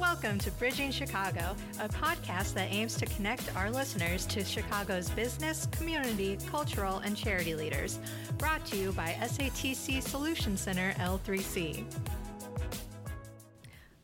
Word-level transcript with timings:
Welcome 0.00 0.40
to 0.40 0.50
Bridging 0.50 0.90
Chicago, 0.90 1.54
a 1.80 1.88
podcast 1.88 2.54
that 2.54 2.72
aims 2.72 2.96
to 2.96 3.06
connect 3.06 3.54
our 3.54 3.70
listeners 3.70 4.26
to 4.26 4.44
Chicago's 4.44 5.08
business, 5.10 5.66
community, 5.70 6.36
cultural, 6.50 6.98
and 6.98 7.16
charity 7.16 7.54
leaders. 7.54 8.00
Brought 8.36 8.66
to 8.66 8.76
you 8.76 8.90
by 8.90 9.16
SATC 9.20 10.02
Solution 10.02 10.56
Center 10.56 10.94
L3C. 10.94 11.84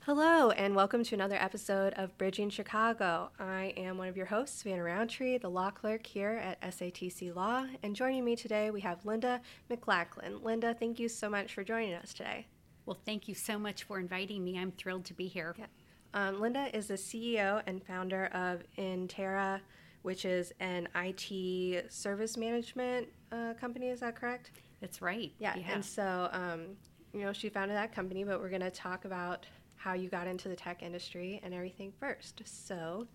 Hello, 0.02 0.50
and 0.50 0.76
welcome 0.76 1.02
to 1.02 1.14
another 1.16 1.34
episode 1.34 1.92
of 1.94 2.16
Bridging 2.18 2.50
Chicago. 2.50 3.30
I 3.40 3.74
am 3.76 3.98
one 3.98 4.06
of 4.06 4.16
your 4.16 4.26
hosts, 4.26 4.62
Savannah 4.62 4.84
Roundtree, 4.84 5.38
the 5.38 5.50
law 5.50 5.70
clerk 5.70 6.06
here 6.06 6.40
at 6.42 6.60
SATC 6.62 7.34
Law. 7.34 7.66
And 7.82 7.96
joining 7.96 8.24
me 8.24 8.36
today, 8.36 8.70
we 8.70 8.80
have 8.82 9.04
Linda 9.04 9.40
McLachlan. 9.68 10.44
Linda, 10.44 10.72
thank 10.72 11.00
you 11.00 11.08
so 11.08 11.28
much 11.28 11.52
for 11.52 11.64
joining 11.64 11.94
us 11.94 12.14
today. 12.14 12.46
Well, 12.86 12.98
thank 13.04 13.26
you 13.26 13.34
so 13.34 13.58
much 13.58 13.82
for 13.84 13.98
inviting 13.98 14.44
me. 14.44 14.56
I'm 14.56 14.70
thrilled 14.70 15.04
to 15.06 15.14
be 15.14 15.26
here. 15.26 15.54
Yeah. 15.58 15.66
Um, 16.14 16.40
Linda 16.40 16.74
is 16.76 16.88
the 16.88 16.94
CEO 16.94 17.62
and 17.66 17.82
founder 17.82 18.26
of 18.26 18.62
Entara, 18.76 19.60
which 20.02 20.24
is 20.24 20.52
an 20.60 20.88
IT 20.94 21.92
service 21.92 22.36
management 22.36 23.08
uh, 23.30 23.54
company. 23.54 23.88
Is 23.88 24.00
that 24.00 24.16
correct? 24.16 24.50
That's 24.80 25.02
right. 25.02 25.32
Yeah. 25.38 25.54
yeah. 25.56 25.72
And 25.72 25.84
so, 25.84 26.28
um, 26.32 26.76
you 27.12 27.20
know, 27.20 27.32
she 27.32 27.48
founded 27.48 27.76
that 27.76 27.94
company, 27.94 28.24
but 28.24 28.40
we're 28.40 28.48
going 28.48 28.60
to 28.62 28.70
talk 28.70 29.04
about 29.04 29.46
how 29.76 29.94
you 29.94 30.08
got 30.08 30.26
into 30.26 30.48
the 30.48 30.56
tech 30.56 30.82
industry 30.82 31.40
and 31.44 31.54
everything 31.54 31.92
first. 31.98 32.42
So, 32.44 33.06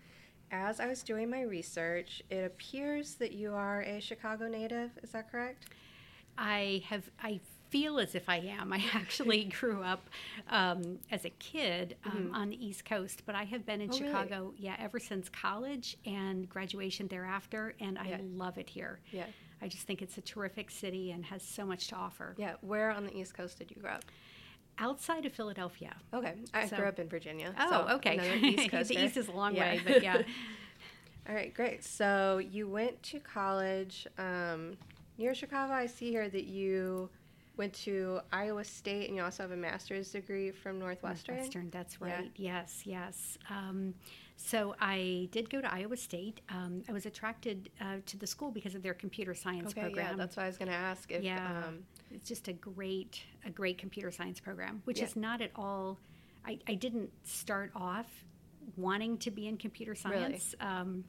as 0.50 0.80
I 0.80 0.86
was 0.86 1.02
doing 1.02 1.28
my 1.28 1.42
research, 1.42 2.22
it 2.30 2.44
appears 2.44 3.14
that 3.16 3.32
you 3.32 3.52
are 3.52 3.82
a 3.82 4.00
Chicago 4.00 4.48
native. 4.48 4.90
Is 5.02 5.10
that 5.10 5.30
correct? 5.30 5.66
I 6.38 6.82
have 6.88 7.10
I 7.22 7.40
feel 7.70 7.98
as 7.98 8.14
if 8.14 8.28
I 8.28 8.38
am. 8.38 8.72
I 8.72 8.82
actually 8.92 9.44
grew 9.60 9.82
up 9.82 10.08
um, 10.50 10.98
as 11.10 11.24
a 11.24 11.30
kid 11.30 11.96
um, 12.04 12.12
mm-hmm. 12.12 12.34
on 12.34 12.48
the 12.50 12.66
East 12.66 12.84
Coast, 12.84 13.22
but 13.26 13.34
I 13.34 13.44
have 13.44 13.66
been 13.66 13.80
in 13.80 13.90
oh, 13.90 13.96
Chicago, 13.96 14.36
really? 14.36 14.56
yeah, 14.58 14.76
ever 14.78 14.98
since 14.98 15.28
college 15.28 15.96
and 16.06 16.48
graduation 16.48 17.08
thereafter, 17.08 17.74
and 17.80 17.98
I 17.98 18.20
love 18.34 18.58
it 18.58 18.68
here. 18.68 19.00
Yeah. 19.12 19.26
I 19.62 19.68
just 19.68 19.86
think 19.86 20.02
it's 20.02 20.18
a 20.18 20.20
terrific 20.20 20.70
city 20.70 21.12
and 21.12 21.24
has 21.24 21.42
so 21.42 21.64
much 21.64 21.88
to 21.88 21.96
offer. 21.96 22.34
Yeah. 22.36 22.54
Where 22.60 22.90
on 22.90 23.04
the 23.04 23.16
East 23.16 23.34
Coast 23.34 23.58
did 23.58 23.70
you 23.70 23.80
grow 23.80 23.92
up? 23.92 24.04
Outside 24.78 25.24
of 25.24 25.32
Philadelphia. 25.32 25.96
Okay. 26.12 26.34
I 26.52 26.66
so, 26.66 26.76
grew 26.76 26.86
up 26.86 26.98
in 26.98 27.08
Virginia. 27.08 27.54
Oh, 27.58 27.70
so 27.70 27.94
okay. 27.96 28.38
East 28.42 28.88
the 28.88 29.04
East 29.04 29.16
is 29.16 29.28
a 29.28 29.32
long 29.32 29.56
yeah. 29.56 29.62
way, 29.62 29.80
but 29.84 30.02
yeah. 30.02 30.22
All 31.28 31.34
right, 31.34 31.52
great. 31.52 31.82
So 31.82 32.38
you 32.38 32.68
went 32.68 33.02
to 33.04 33.18
college 33.18 34.06
um, 34.18 34.76
near 35.18 35.34
Chicago. 35.34 35.72
I 35.72 35.86
see 35.86 36.10
here 36.10 36.28
that 36.28 36.44
you 36.44 37.08
went 37.56 37.72
to 37.72 38.20
Iowa 38.32 38.64
State, 38.64 39.08
and 39.08 39.16
you 39.16 39.22
also 39.22 39.42
have 39.42 39.52
a 39.52 39.56
master's 39.56 40.10
degree 40.10 40.50
from 40.50 40.78
Northwestern. 40.78 41.36
Northwestern, 41.36 41.70
that's 41.70 42.00
right. 42.00 42.30
Yeah. 42.36 42.60
Yes, 42.60 42.82
yes. 42.84 43.38
Um, 43.50 43.94
so 44.36 44.74
I 44.80 45.28
did 45.32 45.48
go 45.48 45.60
to 45.60 45.72
Iowa 45.72 45.96
State. 45.96 46.42
Um, 46.50 46.82
I 46.88 46.92
was 46.92 47.06
attracted 47.06 47.70
uh, 47.80 47.96
to 48.04 48.16
the 48.18 48.26
school 48.26 48.50
because 48.50 48.74
of 48.74 48.82
their 48.82 48.94
computer 48.94 49.34
science 49.34 49.72
okay, 49.72 49.82
program. 49.82 50.10
Yeah, 50.10 50.16
that's 50.16 50.36
what 50.36 50.44
I 50.44 50.46
was 50.46 50.58
going 50.58 50.68
to 50.68 50.74
ask. 50.74 51.10
If, 51.10 51.22
yeah, 51.22 51.64
um, 51.66 51.78
it's 52.12 52.28
just 52.28 52.48
a 52.48 52.52
great, 52.52 53.22
a 53.46 53.50
great 53.50 53.78
computer 53.78 54.10
science 54.10 54.38
program, 54.38 54.82
which 54.84 54.98
yeah. 54.98 55.06
is 55.06 55.16
not 55.16 55.40
at 55.40 55.50
all. 55.56 55.98
I, 56.46 56.58
I 56.68 56.74
didn't 56.74 57.10
start 57.24 57.70
off 57.74 58.06
wanting 58.76 59.16
to 59.18 59.30
be 59.30 59.48
in 59.48 59.56
computer 59.56 59.94
science, 59.94 60.54
really? 60.60 60.72
um, 60.72 61.04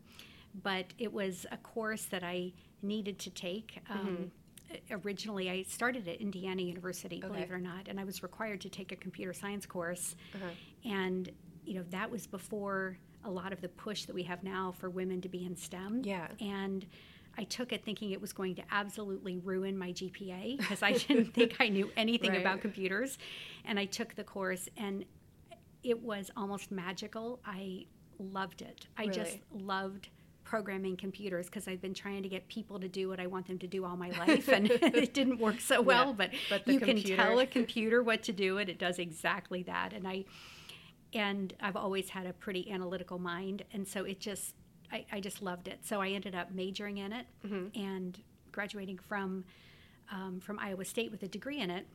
but 0.64 0.86
it 0.98 1.12
was 1.12 1.45
a 1.52 1.58
course 1.58 2.06
that 2.06 2.23
I 2.23 2.53
needed 2.81 3.20
to 3.20 3.30
take. 3.30 3.81
Um, 3.90 3.98
mm-hmm 3.98 4.23
originally 4.92 5.50
I 5.50 5.64
started 5.64 6.08
at 6.08 6.22
Indiana 6.22 6.62
University, 6.62 7.18
okay. 7.18 7.28
believe 7.28 7.52
it 7.52 7.54
or 7.54 7.60
not, 7.60 7.88
and 7.88 8.00
I 8.00 8.04
was 8.04 8.23
required 8.23 8.62
to 8.62 8.70
take 8.70 8.92
a 8.92 8.96
computer 8.96 9.34
science 9.34 9.66
course. 9.66 10.16
Uh-huh. 10.36 10.50
And 10.90 11.32
you 11.66 11.76
know 11.76 11.84
that 11.90 12.09
was 12.09 12.28
before 12.28 12.98
a 13.24 13.30
lot 13.30 13.52
of 13.52 13.62
the 13.62 13.70
push 13.70 14.06
that 14.06 14.16
we 14.16 14.24
have 14.24 14.44
now 14.44 14.74
for 14.78 14.90
women 14.90 15.22
to 15.22 15.30
be 15.30 15.46
in 15.46 15.56
STEM. 15.56 16.02
Yeah. 16.04 16.28
And 16.40 16.86
I 17.38 17.44
took 17.44 17.72
it 17.72 17.86
thinking 17.86 18.12
it 18.12 18.22
was 18.22 18.34
going 18.34 18.56
to 18.56 18.64
absolutely 18.72 19.38
ruin 19.38 19.78
my 19.78 19.91
GPA 19.91 20.58
because 20.58 20.81
I 20.81 20.94
didn't 20.94 21.34
think 21.34 21.58
I 21.59 21.68
knew 21.70 21.91
anything 21.96 22.31
right. 22.31 22.41
about 22.41 22.62
computers. 22.62 23.18
And 23.66 23.78
I 23.78 23.86
took 23.86 24.16
the 24.16 24.24
course 24.24 24.68
and 24.78 25.06
it 25.84 26.02
was 26.02 26.31
almost 26.36 26.72
magical. 26.72 27.40
I 27.46 27.86
loved 28.18 28.62
it. 28.62 28.88
I 28.97 29.03
really? 29.03 29.14
just 29.14 29.38
loved 29.52 30.09
programming 30.47 30.96
computers 30.96 31.47
because 31.47 31.68
I've 31.68 31.81
been 31.81 31.94
trying 31.94 32.24
to 32.24 32.30
get 32.30 32.47
people 32.47 32.80
to 32.80 32.88
do 32.88 33.09
what 33.09 33.19
I 33.19 33.28
want 33.28 33.47
them 33.47 33.59
to 33.59 33.68
do 33.68 33.84
all 33.84 33.97
my 33.97 34.12
life, 34.12 34.47
and 34.47 34.72
it 34.72 35.13
didn't 35.13 35.40
work 35.40 35.59
so 35.59 35.81
well. 35.81 36.08
Yeah, 36.08 36.13
but, 36.13 36.31
but 36.50 36.68
you 36.68 36.80
computer. 36.80 37.16
can 37.16 37.18
tell 37.18 37.40
a 37.40 37.46
computer 37.59 38.02
what 38.02 38.24
to 38.24 38.31
do, 38.31 38.58
and 38.58 38.69
it 38.69 38.80
does 38.80 38.97
exactly 38.97 39.62
that. 39.63 39.91
And 39.91 40.08
I, 40.08 40.24
and 41.13 41.53
I've 41.59 41.75
always 41.75 42.09
had 42.09 42.25
a 42.25 42.31
pretty 42.31 42.72
analytical 42.72 43.19
mind, 43.19 43.63
and 43.74 43.85
so 43.85 44.06
it 44.06 44.22
just, 44.22 44.56
I, 44.90 45.06
I 45.12 45.19
just 45.19 45.41
loved 45.41 45.68
it. 45.68 45.80
So 45.84 46.02
I 46.02 46.09
ended 46.09 46.34
up 46.34 46.52
majoring 46.53 47.00
in 47.00 47.12
it 47.12 47.25
mm-hmm. 47.46 47.78
and 47.78 48.18
graduating 48.53 49.00
from, 49.00 49.44
um, 50.14 50.40
from 50.40 50.59
Iowa 50.59 50.85
State 50.85 51.12
with 51.12 51.24
a 51.24 51.28
degree 51.28 51.59
in 51.59 51.69
it. 51.69 51.85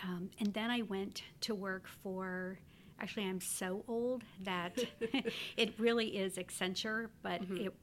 Um, 0.00 0.30
and 0.38 0.54
then 0.54 0.70
I 0.70 0.82
went 0.82 1.24
to 1.40 1.56
work 1.56 1.88
for 2.04 2.60
Actually, 3.00 3.26
I'm 3.26 3.40
so 3.40 3.84
old 3.88 4.22
that 4.44 4.78
it 5.56 5.74
really 5.78 6.16
is 6.16 6.36
Accenture, 6.36 7.08
but 7.22 7.42
mm-hmm. 7.42 7.66
it 7.66 7.74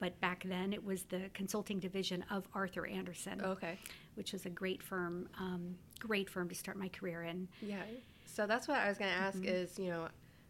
but 0.00 0.20
back 0.20 0.44
then 0.46 0.72
it 0.72 0.84
was 0.84 1.04
the 1.04 1.30
consulting 1.32 1.78
division 1.78 2.24
of 2.30 2.46
Arthur 2.52 2.86
Andersen. 2.86 3.40
Okay. 3.40 3.78
Which 4.16 4.32
was 4.32 4.44
a 4.44 4.50
great 4.50 4.82
firm, 4.82 5.28
um, 5.38 5.76
great 5.98 6.28
firm 6.28 6.48
to 6.48 6.54
start 6.54 6.76
my 6.76 6.88
career 6.88 7.22
in. 7.22 7.48
Yeah. 7.62 7.82
So 8.26 8.46
that's 8.46 8.68
what 8.68 8.78
I 8.78 8.88
was 8.88 8.98
going 8.98 9.10
to 9.10 9.16
ask 9.16 9.38
mm-hmm. 9.38 9.48
is, 9.48 9.78
you 9.78 9.90
know, 9.90 10.08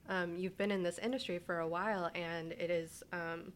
um, 0.09 0.37
you've 0.37 0.57
been 0.57 0.71
in 0.71 0.83
this 0.83 0.99
industry 0.99 1.39
for 1.39 1.61
a 1.61 1.69
while, 1.69 2.11
and 2.15 2.53
it 2.53 2.71
is 2.71 3.03
um, 3.13 3.53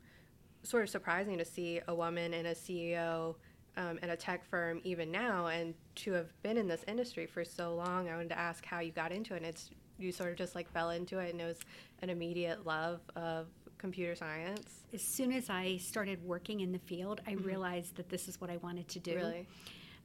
sort 0.63 0.83
of 0.83 0.89
surprising 0.89 1.37
to 1.39 1.45
see 1.45 1.81
a 1.89 1.95
woman 1.95 2.33
in 2.33 2.47
a 2.47 2.53
CEO 2.53 3.35
um, 3.77 3.99
at 4.03 4.09
a 4.09 4.17
tech 4.17 4.45
firm 4.45 4.81
even 4.85 5.11
now, 5.11 5.47
and 5.49 5.75
to 5.97 6.13
have 6.13 6.31
been 6.43 6.57
in 6.57 6.67
this 6.67 6.85
industry 6.89 7.27
for 7.27 7.45
so 7.45 7.75
long. 7.75 8.09
I 8.09 8.15
wanted 8.15 8.31
to 8.31 8.39
ask 8.39 8.65
how 8.65 8.81
you 8.81 8.93
got 8.93 9.13
into 9.13 9.35
it. 9.35 9.39
And 9.39 9.47
it's 9.47 9.71
you 9.99 10.13
sort 10.13 10.31
of 10.31 10.37
just 10.37 10.55
like 10.55 10.71
fell 10.71 10.91
into 10.91 11.19
it 11.19 11.31
and 11.31 11.41
it 11.41 11.45
was 11.45 11.59
an 12.03 12.11
immediate 12.11 12.67
love 12.67 13.01
of 13.17 13.47
computer 13.79 14.15
science? 14.15 14.85
As 14.93 15.03
soon 15.03 15.33
as 15.33 15.51
I 15.51 15.77
started 15.79 16.23
working 16.25 16.61
in 16.61 16.73
the 16.73 16.79
field, 16.79 17.21
I 17.27 17.33
mm-hmm. 17.33 17.47
realized 17.47 17.97
that 17.97 18.09
this 18.09 18.29
is 18.29 18.41
what 18.41 18.51
I 18.51 18.57
wanted 18.59 18.89
to 18.89 18.99
do. 18.99 19.17
Really? 19.17 19.47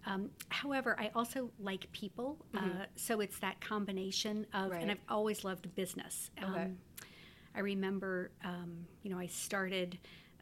Um, 0.05 0.29
however, 0.49 0.97
I 0.99 1.11
also 1.15 1.49
like 1.59 1.91
people, 1.93 2.37
mm-hmm. 2.53 2.81
uh, 2.81 2.85
so 2.95 3.21
it's 3.21 3.39
that 3.39 3.61
combination 3.61 4.45
of, 4.53 4.71
right. 4.71 4.81
and 4.81 4.91
I've 4.91 4.97
always 5.09 5.43
loved 5.43 5.73
business. 5.75 6.29
Okay. 6.41 6.63
Um, 6.63 6.77
I 7.55 7.59
remember, 7.59 8.31
um, 8.43 8.85
you 9.03 9.11
know, 9.11 9.19
I 9.19 9.27
started 9.27 9.97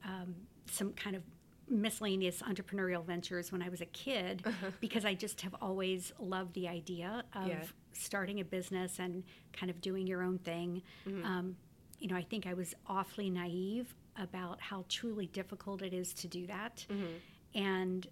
um, 0.05 0.35
some 0.69 0.93
kind 0.93 1.15
of 1.15 1.23
miscellaneous 1.69 2.41
entrepreneurial 2.41 3.05
ventures 3.05 3.51
when 3.51 3.61
I 3.61 3.69
was 3.69 3.81
a 3.81 3.85
kid 3.85 4.41
uh-huh. 4.45 4.71
because 4.81 5.05
I 5.05 5.13
just 5.13 5.41
have 5.41 5.55
always 5.61 6.11
loved 6.19 6.53
the 6.53 6.67
idea 6.67 7.23
of 7.35 7.47
yeah. 7.47 7.63
Starting 7.93 8.39
a 8.39 8.45
business 8.45 8.99
and 8.99 9.23
kind 9.53 9.69
of 9.69 9.81
doing 9.81 10.07
your 10.07 10.23
own 10.23 10.37
thing. 10.39 10.81
Mm-hmm. 11.07 11.25
Um, 11.25 11.55
you 11.99 12.07
know, 12.07 12.15
I 12.15 12.23
think 12.23 12.47
I 12.47 12.53
was 12.53 12.73
awfully 12.87 13.29
naive 13.29 13.93
about 14.17 14.59
how 14.59 14.85
truly 14.89 15.27
difficult 15.27 15.81
it 15.81 15.93
is 15.93 16.13
to 16.15 16.27
do 16.27 16.47
that. 16.47 16.85
Mm-hmm. 16.89 17.59
And 17.59 18.07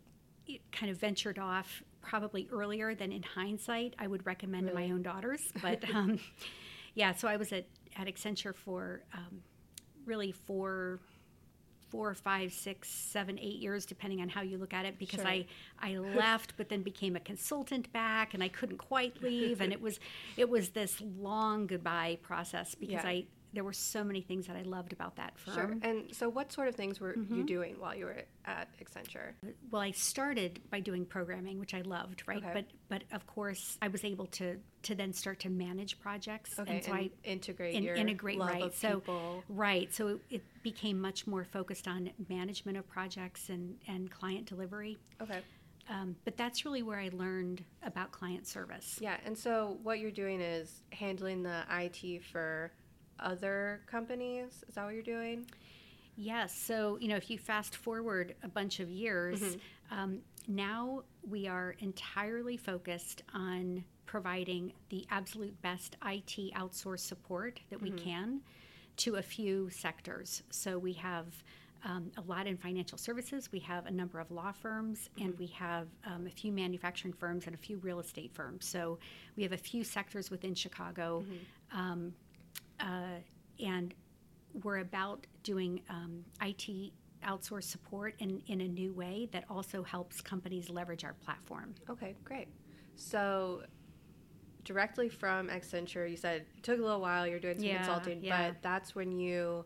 it 0.48 0.62
kind 0.72 0.92
of 0.92 0.98
ventured 0.98 1.40
off 1.40 1.84
probably 2.02 2.48
earlier 2.52 2.96
than 2.96 3.12
in 3.12 3.24
hindsight 3.24 3.96
I 4.00 4.08
would 4.08 4.26
recommend 4.26 4.68
really? 4.68 4.84
to 4.84 4.88
my 4.88 4.94
own 4.94 5.02
daughters. 5.02 5.42
But 5.62 5.84
um, 5.94 6.20
yeah, 6.94 7.14
so 7.14 7.28
I 7.28 7.38
was 7.38 7.52
at, 7.52 7.66
at 7.98 8.08
Accenture 8.08 8.56
for 8.56 9.04
um, 9.14 9.42
really 10.06 10.32
for 10.32 11.00
four, 11.90 12.14
five, 12.14 12.52
six, 12.54 12.90
seven, 12.90 13.38
eight 13.40 13.58
years, 13.58 13.86
depending 13.86 14.22
on 14.22 14.30
how 14.30 14.42
you 14.42 14.58
look 14.58 14.74
at 14.74 14.86
it, 14.86 14.98
because 14.98 15.22
sure. 15.22 15.28
I 15.28 15.46
I 15.80 15.98
left, 16.16 16.54
but 16.58 16.70
then 16.70 16.82
became 16.82 17.16
a 17.16 17.20
consultant 17.20 17.92
back, 17.92 18.34
and 18.34 18.44
I 18.44 18.48
couldn't 18.50 18.78
quite 18.78 19.22
leave, 19.22 19.62
and 19.62 19.74
it 19.74 19.82
was 19.82 20.00
it 20.38 20.50
was 20.50 20.70
this 20.70 21.02
long 21.20 21.68
goodbye 21.68 22.20
process 22.22 22.76
because 22.76 23.04
yeah. 23.04 23.10
I 23.10 23.26
there 23.54 23.64
were 23.64 23.74
so 23.74 24.04
many 24.04 24.22
things 24.22 24.48
that 24.48 24.56
I 24.56 24.62
loved 24.62 24.94
about 24.94 25.16
that 25.16 25.38
firm. 25.38 25.80
Sure. 25.82 25.90
And 25.90 26.16
so, 26.16 26.30
what 26.30 26.52
sort 26.52 26.68
of 26.68 26.76
things 26.76 27.00
were 27.00 27.14
mm-hmm. 27.14 27.36
you 27.36 27.44
doing 27.44 27.76
while 27.80 27.96
you 27.96 28.06
were 28.06 28.18
at 28.46 28.68
Accenture? 28.80 29.34
Well, 29.72 29.82
I 29.82 29.92
started 29.92 30.60
by 30.70 30.80
doing 30.80 31.06
programming, 31.06 31.60
which 31.60 31.74
I 31.74 31.82
loved, 31.82 32.24
right? 32.28 32.44
Okay. 32.44 32.52
But 32.54 32.66
but 32.90 33.04
of 33.16 33.26
course, 33.26 33.78
I 33.82 33.88
was 33.88 34.04
able 34.04 34.28
to 34.28 34.58
to 34.84 34.96
then 34.96 35.14
start 35.14 35.40
to 35.42 35.50
manage 35.50 36.00
projects, 36.00 36.58
okay. 36.60 36.76
and 36.76 36.84
so 36.84 36.92
and 36.92 37.00
I 37.00 37.10
integrate 37.24 37.76
in, 37.76 37.84
your 37.84 37.96
integrate 37.96 38.38
love 38.38 38.50
right. 38.50 38.64
Of 38.64 38.76
so 38.76 39.00
people. 39.00 39.44
right, 39.50 39.94
so 39.94 40.08
it, 40.08 40.20
it 40.30 40.44
became 40.64 41.02
much 41.02 41.26
more 41.26 41.44
focused 41.44 41.88
on 41.88 42.12
management 42.30 42.78
of 42.78 42.88
projects 42.88 43.50
and 43.50 43.78
and 43.88 44.12
client 44.12 44.46
delivery. 44.46 44.98
Okay. 45.22 45.40
Um, 45.90 46.16
but 46.24 46.38
that's 46.38 46.66
really 46.66 46.84
where 46.84 47.00
I 47.00 47.10
learned 47.12 47.64
about 47.82 48.12
client 48.12 48.48
service. 48.48 49.00
Yeah, 49.02 49.18
and 49.26 49.36
so 49.36 49.80
what 49.82 50.00
you're 50.00 50.12
doing 50.12 50.40
is 50.40 50.84
handling 50.92 51.42
the 51.42 51.64
IT 51.72 52.24
for 52.26 52.72
other 53.22 53.82
companies? 53.88 54.64
Is 54.68 54.76
that 54.76 54.86
what 54.86 54.94
you're 54.94 55.04
doing? 55.04 55.46
Yes. 56.16 56.54
So, 56.54 56.98
you 57.00 57.08
know, 57.08 57.16
if 57.16 57.30
you 57.30 57.38
fast 57.38 57.78
forward 57.78 58.36
a 58.44 58.50
bunch 58.50 58.80
of 58.80 58.90
years, 58.90 59.40
mm-hmm. 59.40 59.98
um, 59.98 60.20
now 60.48 61.04
we 61.28 61.48
are 61.48 61.76
entirely 61.80 62.58
focused 62.58 63.24
on 63.34 63.84
providing 64.06 64.74
the 64.90 65.06
absolute 65.12 65.62
best 65.62 65.96
IT 66.06 66.54
outsource 66.56 67.02
support 67.02 67.60
that 67.70 67.82
we 67.82 67.92
can 67.92 68.42
to 68.98 69.16
a 69.16 69.22
few 69.22 69.70
sectors. 69.70 70.44
So 70.50 70.78
we 70.78 70.94
have 70.94 71.28
um, 71.86 72.12
a 72.18 72.22
lot 72.22 72.48
in 72.48 72.58
financial 72.58 72.98
services, 72.98 73.50
we 73.52 73.60
have 73.60 73.86
a 73.86 73.92
number 73.92 74.20
of 74.20 74.30
law 74.32 74.52
firms, 74.52 75.10
and 75.22 75.38
we 75.40 75.48
have 75.48 75.88
um, 76.06 76.28
a 76.28 76.30
few 76.30 76.52
manufacturing 76.52 77.14
firms 77.14 77.46
and 77.46 77.56
a 77.56 77.58
few 77.58 77.78
real 77.78 78.00
estate 78.00 78.32
firms. 78.34 78.66
So 78.66 79.00
we 79.38 79.44
have 79.44 79.54
a 79.54 79.58
few 79.58 79.84
sectors 79.84 80.30
within 80.30 80.54
Chicago. 80.54 81.24
Um, 81.72 82.14
uh, 82.80 83.20
and 83.64 83.94
we're 84.64 84.80
about 84.80 85.26
doing 85.44 85.82
um, 85.90 86.24
IT 86.42 86.92
outsource 87.26 87.64
support 87.64 88.16
in, 88.20 88.42
in 88.48 88.62
a 88.62 88.68
new 88.68 88.94
way 88.94 89.28
that 89.32 89.44
also 89.50 89.84
helps 89.84 90.22
companies 90.22 90.70
leverage 90.70 91.04
our 91.04 91.14
platform. 91.14 91.76
Okay, 91.90 92.16
great. 92.24 92.48
So, 92.96 93.64
directly 94.64 95.10
from 95.10 95.50
Accenture, 95.50 96.10
you 96.10 96.16
said 96.18 96.42
it 96.42 96.64
took 96.64 96.80
a 96.80 96.82
little 96.82 97.02
while. 97.02 97.28
You're 97.28 97.40
doing 97.40 97.58
some 97.58 97.66
Yeah, 97.66 97.78
consulting, 97.78 98.24
yeah. 98.24 98.50
but 98.52 98.62
that's 98.62 98.96
when 98.96 99.12
you 99.12 99.66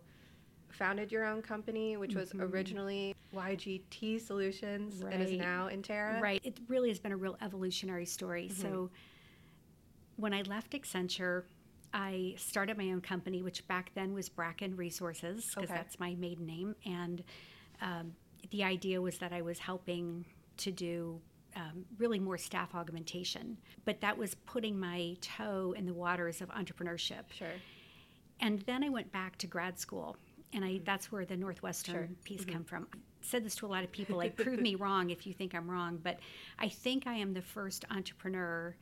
founded 0.69 1.11
your 1.11 1.25
own 1.25 1.41
company, 1.41 1.97
which 1.97 2.15
was 2.15 2.29
Mm-hmm. 2.29 2.41
originally 2.53 3.15
YJT 3.33 4.21
Solutions 4.21 5.01
and 5.01 5.21
is 5.21 5.31
now 5.33 5.69
Entara. 5.71 6.19
Right. 6.19 6.41
It 6.43 6.57
really 6.67 6.89
has 6.89 6.99
been 6.99 7.11
a 7.11 7.17
real 7.17 7.37
evolutionary 7.41 8.05
story. 8.05 8.49
So 8.49 8.89
when 10.17 10.33
I 10.33 10.41
left 10.43 10.71
Accenture, 10.73 11.43
I 11.93 12.33
started 12.37 12.77
my 12.77 12.91
own 12.91 13.01
company, 13.01 13.41
which 13.41 13.67
back 13.67 13.91
then 13.93 14.13
was 14.13 14.27
Bracken 14.29 14.75
Resources, 14.75 15.45
because 15.53 15.69
Okay. 15.69 15.73
that's 15.75 15.99
my 15.99 16.15
maiden 16.15 16.45
name. 16.45 16.75
And 16.85 17.23
um, 17.81 18.13
the 18.49 18.63
idea 18.63 18.99
was 19.01 19.19
that 19.19 19.31
I 19.31 19.41
was 19.41 19.59
helping 19.59 20.25
to 20.57 20.71
do 20.71 21.21
um, 21.55 21.85
really 21.99 22.17
more 22.19 22.37
staff 22.37 22.73
augmentation. 22.73 23.57
But 23.85 24.01
that 24.01 24.17
was 24.17 24.33
putting 24.33 24.79
my 24.79 25.15
toe 25.21 25.73
in 25.77 25.85
the 25.85 25.93
waters 25.93 26.41
of 26.41 26.49
entrepreneurship. 26.49 27.31
Sure. 27.31 27.47
And 28.39 28.61
then 28.61 28.83
I 28.83 28.89
went 28.89 29.11
back 29.11 29.37
to 29.39 29.47
grad 29.47 29.77
school, 29.79 30.17
and 30.51 30.65
I 30.65 30.81
that's 30.83 31.11
where 31.11 31.25
the 31.25 31.37
Northwestern 31.37 31.93
Sure. 32.07 32.09
piece 32.23 32.43
come 32.43 32.63
from. 32.63 32.87
I 32.93 32.97
said 33.21 33.45
this 33.45 33.55
to 33.57 33.65
a 33.65 33.69
lot 33.69 33.83
of 33.83 33.91
people. 33.91 34.17
Like, 34.17 34.35
prove 34.35 34.59
me 34.59 34.73
wrong 34.83 35.11
if 35.11 35.27
you 35.27 35.33
think 35.33 35.53
I'm 35.53 35.69
wrong, 35.69 35.99
but 36.01 36.19
I 36.57 36.69
think 36.69 37.05
I 37.05 37.13
am 37.13 37.33
the 37.33 37.41
first 37.43 37.85
entrepreneur 37.91 38.75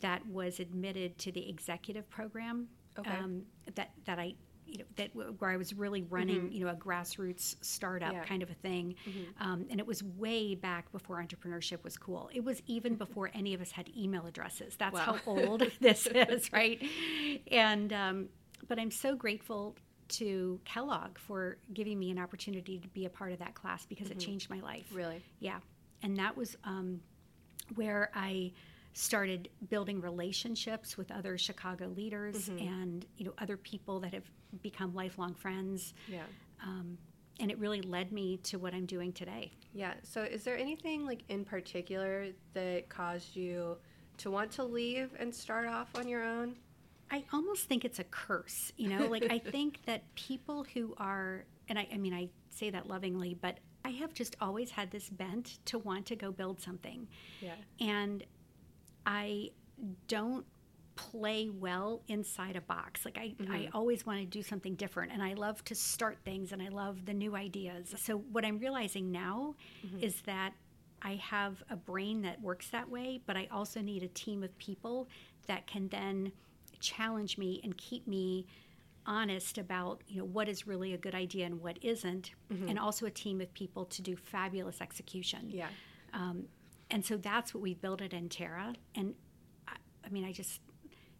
that 0.00 0.26
was 0.26 0.60
admitted 0.60 1.18
to 1.18 1.32
the 1.32 1.48
executive 1.48 2.08
program. 2.10 2.68
Okay. 2.98 3.10
Um, 3.10 3.42
that 3.74 3.90
that 4.06 4.18
I. 4.18 4.34
You 4.64 4.78
know, 4.78 4.84
that 4.96 5.10
where 5.38 5.50
I 5.50 5.58
was 5.58 5.74
really 5.74 6.00
running, 6.04 6.50
you 6.50 6.64
know, 6.64 6.70
a 6.70 6.74
grassroots 6.74 7.56
startup 7.60 8.12
Yeah. 8.12 8.24
kind 8.24 8.42
of 8.42 8.48
a 8.48 8.54
thing, 8.54 8.94
um, 9.38 9.66
and 9.68 9.78
it 9.78 9.86
was 9.86 10.02
way 10.02 10.54
back 10.54 10.90
before 10.92 11.22
entrepreneurship 11.22 11.84
was 11.84 11.98
cool. 11.98 12.30
It 12.32 12.42
was 12.42 12.62
even 12.66 12.94
before 13.04 13.30
any 13.34 13.52
of 13.52 13.60
us 13.60 13.70
had 13.70 13.90
email 13.94 14.24
addresses. 14.24 14.74
That's 14.78 14.94
Wow. 14.94 15.18
how 15.26 15.30
old 15.30 15.64
this 15.80 16.06
is, 16.14 16.50
right? 16.54 16.80
And 17.50 17.92
um, 17.92 18.28
but 18.66 18.78
I'm 18.78 18.90
so 18.90 19.14
grateful 19.14 19.76
to 20.10 20.58
Kellogg 20.64 21.18
for 21.18 21.58
giving 21.74 21.98
me 21.98 22.10
an 22.10 22.18
opportunity 22.18 22.78
to 22.78 22.88
be 22.88 23.04
a 23.04 23.10
part 23.10 23.32
of 23.32 23.40
that 23.40 23.52
class 23.54 23.84
because 23.84 24.10
it 24.10 24.18
changed 24.18 24.48
my 24.48 24.60
life. 24.60 24.86
Really? 24.90 25.22
Yeah, 25.40 25.58
and 26.02 26.16
that 26.16 26.34
was 26.34 26.56
um, 26.64 27.00
where 27.74 28.10
I 28.14 28.52
started 28.94 29.48
building 29.70 30.00
relationships 30.00 30.96
with 30.98 31.10
other 31.10 31.38
Chicago 31.38 31.86
leaders 31.96 32.48
and 32.48 33.06
you 33.16 33.24
know 33.24 33.32
other 33.38 33.56
people 33.56 34.00
that 34.00 34.12
have 34.12 34.30
become 34.62 34.94
lifelong 34.94 35.34
friends, 35.34 35.94
Yeah. 36.08 36.24
um, 36.62 36.98
and 37.40 37.50
it 37.50 37.58
really 37.58 37.80
led 37.80 38.12
me 38.12 38.36
to 38.44 38.58
what 38.58 38.74
I'm 38.74 38.84
doing 38.86 39.12
today. 39.12 39.52
Yeah. 39.72 39.94
So, 40.02 40.22
is 40.22 40.44
there 40.44 40.58
anything 40.58 41.06
like 41.06 41.22
in 41.28 41.44
particular 41.44 42.26
that 42.52 42.88
caused 42.90 43.34
you 43.34 43.78
to 44.18 44.30
want 44.30 44.50
to 44.52 44.64
leave 44.64 45.10
and 45.18 45.34
start 45.34 45.66
off 45.66 45.88
on 45.94 46.06
your 46.06 46.22
own? 46.22 46.56
I 47.10 47.24
almost 47.32 47.64
think 47.64 47.84
it's 47.84 47.98
a 47.98 48.04
curse, 48.04 48.72
you 48.76 48.88
know? 48.88 49.06
Like, 49.06 49.30
I 49.30 49.38
think 49.50 49.80
that 49.86 50.02
people 50.14 50.64
who 50.74 50.94
are, 50.98 51.44
and 51.68 51.78
I, 51.78 51.86
I 51.92 51.96
mean, 51.98 52.14
I 52.14 52.28
say 52.50 52.70
that 52.70 52.86
lovingly, 52.88 53.34
but 53.40 53.58
I 53.84 53.90
have 53.90 54.14
just 54.14 54.36
always 54.40 54.70
had 54.70 54.90
this 54.90 55.08
bent 55.10 55.58
to 55.66 55.78
want 55.78 56.06
to 56.06 56.16
go 56.16 56.30
build 56.30 56.60
something. 56.60 57.08
Yeah. 57.40 57.54
And 57.80 58.24
I 59.06 59.50
don't 60.08 60.46
play 60.94 61.48
well 61.48 62.02
inside 62.08 62.56
a 62.56 62.60
box. 62.60 63.04
Like, 63.04 63.18
I, 63.18 63.20
I 63.20 63.42
mm-hmm. 63.42 63.76
always 63.76 64.06
want 64.06 64.20
to 64.20 64.26
do 64.26 64.42
something 64.42 64.74
different, 64.74 65.12
and 65.12 65.22
I 65.22 65.34
love 65.34 65.64
to 65.64 65.74
start 65.74 66.18
things, 66.24 66.52
and 66.52 66.62
I 66.62 66.68
love 66.68 67.06
the 67.06 67.14
new 67.14 67.34
ideas. 67.34 67.94
So, 67.96 68.18
what 68.18 68.44
I'm 68.44 68.58
realizing 68.58 69.10
now 69.10 69.54
mm-hmm. 69.86 70.02
is 70.02 70.20
that 70.22 70.52
I 71.02 71.16
have 71.16 71.62
a 71.70 71.76
brain 71.76 72.22
that 72.22 72.40
works 72.40 72.68
that 72.68 72.88
way, 72.88 73.20
but 73.26 73.36
I 73.36 73.48
also 73.50 73.80
need 73.80 74.02
a 74.02 74.08
team 74.08 74.42
of 74.42 74.56
people 74.58 75.08
that 75.46 75.66
can 75.66 75.88
then 75.88 76.32
challenge 76.80 77.38
me 77.38 77.60
and 77.64 77.76
keep 77.76 78.06
me 78.06 78.46
honest 79.06 79.58
about 79.58 80.00
you 80.06 80.18
know 80.18 80.24
what 80.24 80.48
is 80.48 80.66
really 80.66 80.94
a 80.94 80.98
good 80.98 81.14
idea 81.14 81.44
and 81.44 81.60
what 81.60 81.76
isn't 81.82 82.30
mm-hmm. 82.52 82.68
and 82.68 82.78
also 82.78 83.04
a 83.06 83.10
team 83.10 83.40
of 83.40 83.52
people 83.52 83.84
to 83.84 84.00
do 84.00 84.14
fabulous 84.14 84.80
execution 84.80 85.48
Yeah. 85.50 85.68
um, 86.12 86.44
and 86.92 87.04
so 87.04 87.16
that's 87.16 87.52
what 87.52 87.62
we 87.62 87.74
built 87.74 88.00
at 88.00 88.10
Entara. 88.12 88.76
And 88.94 89.14
I, 89.66 89.74
I 90.04 90.08
mean, 90.10 90.24
I 90.24 90.32
just 90.32 90.60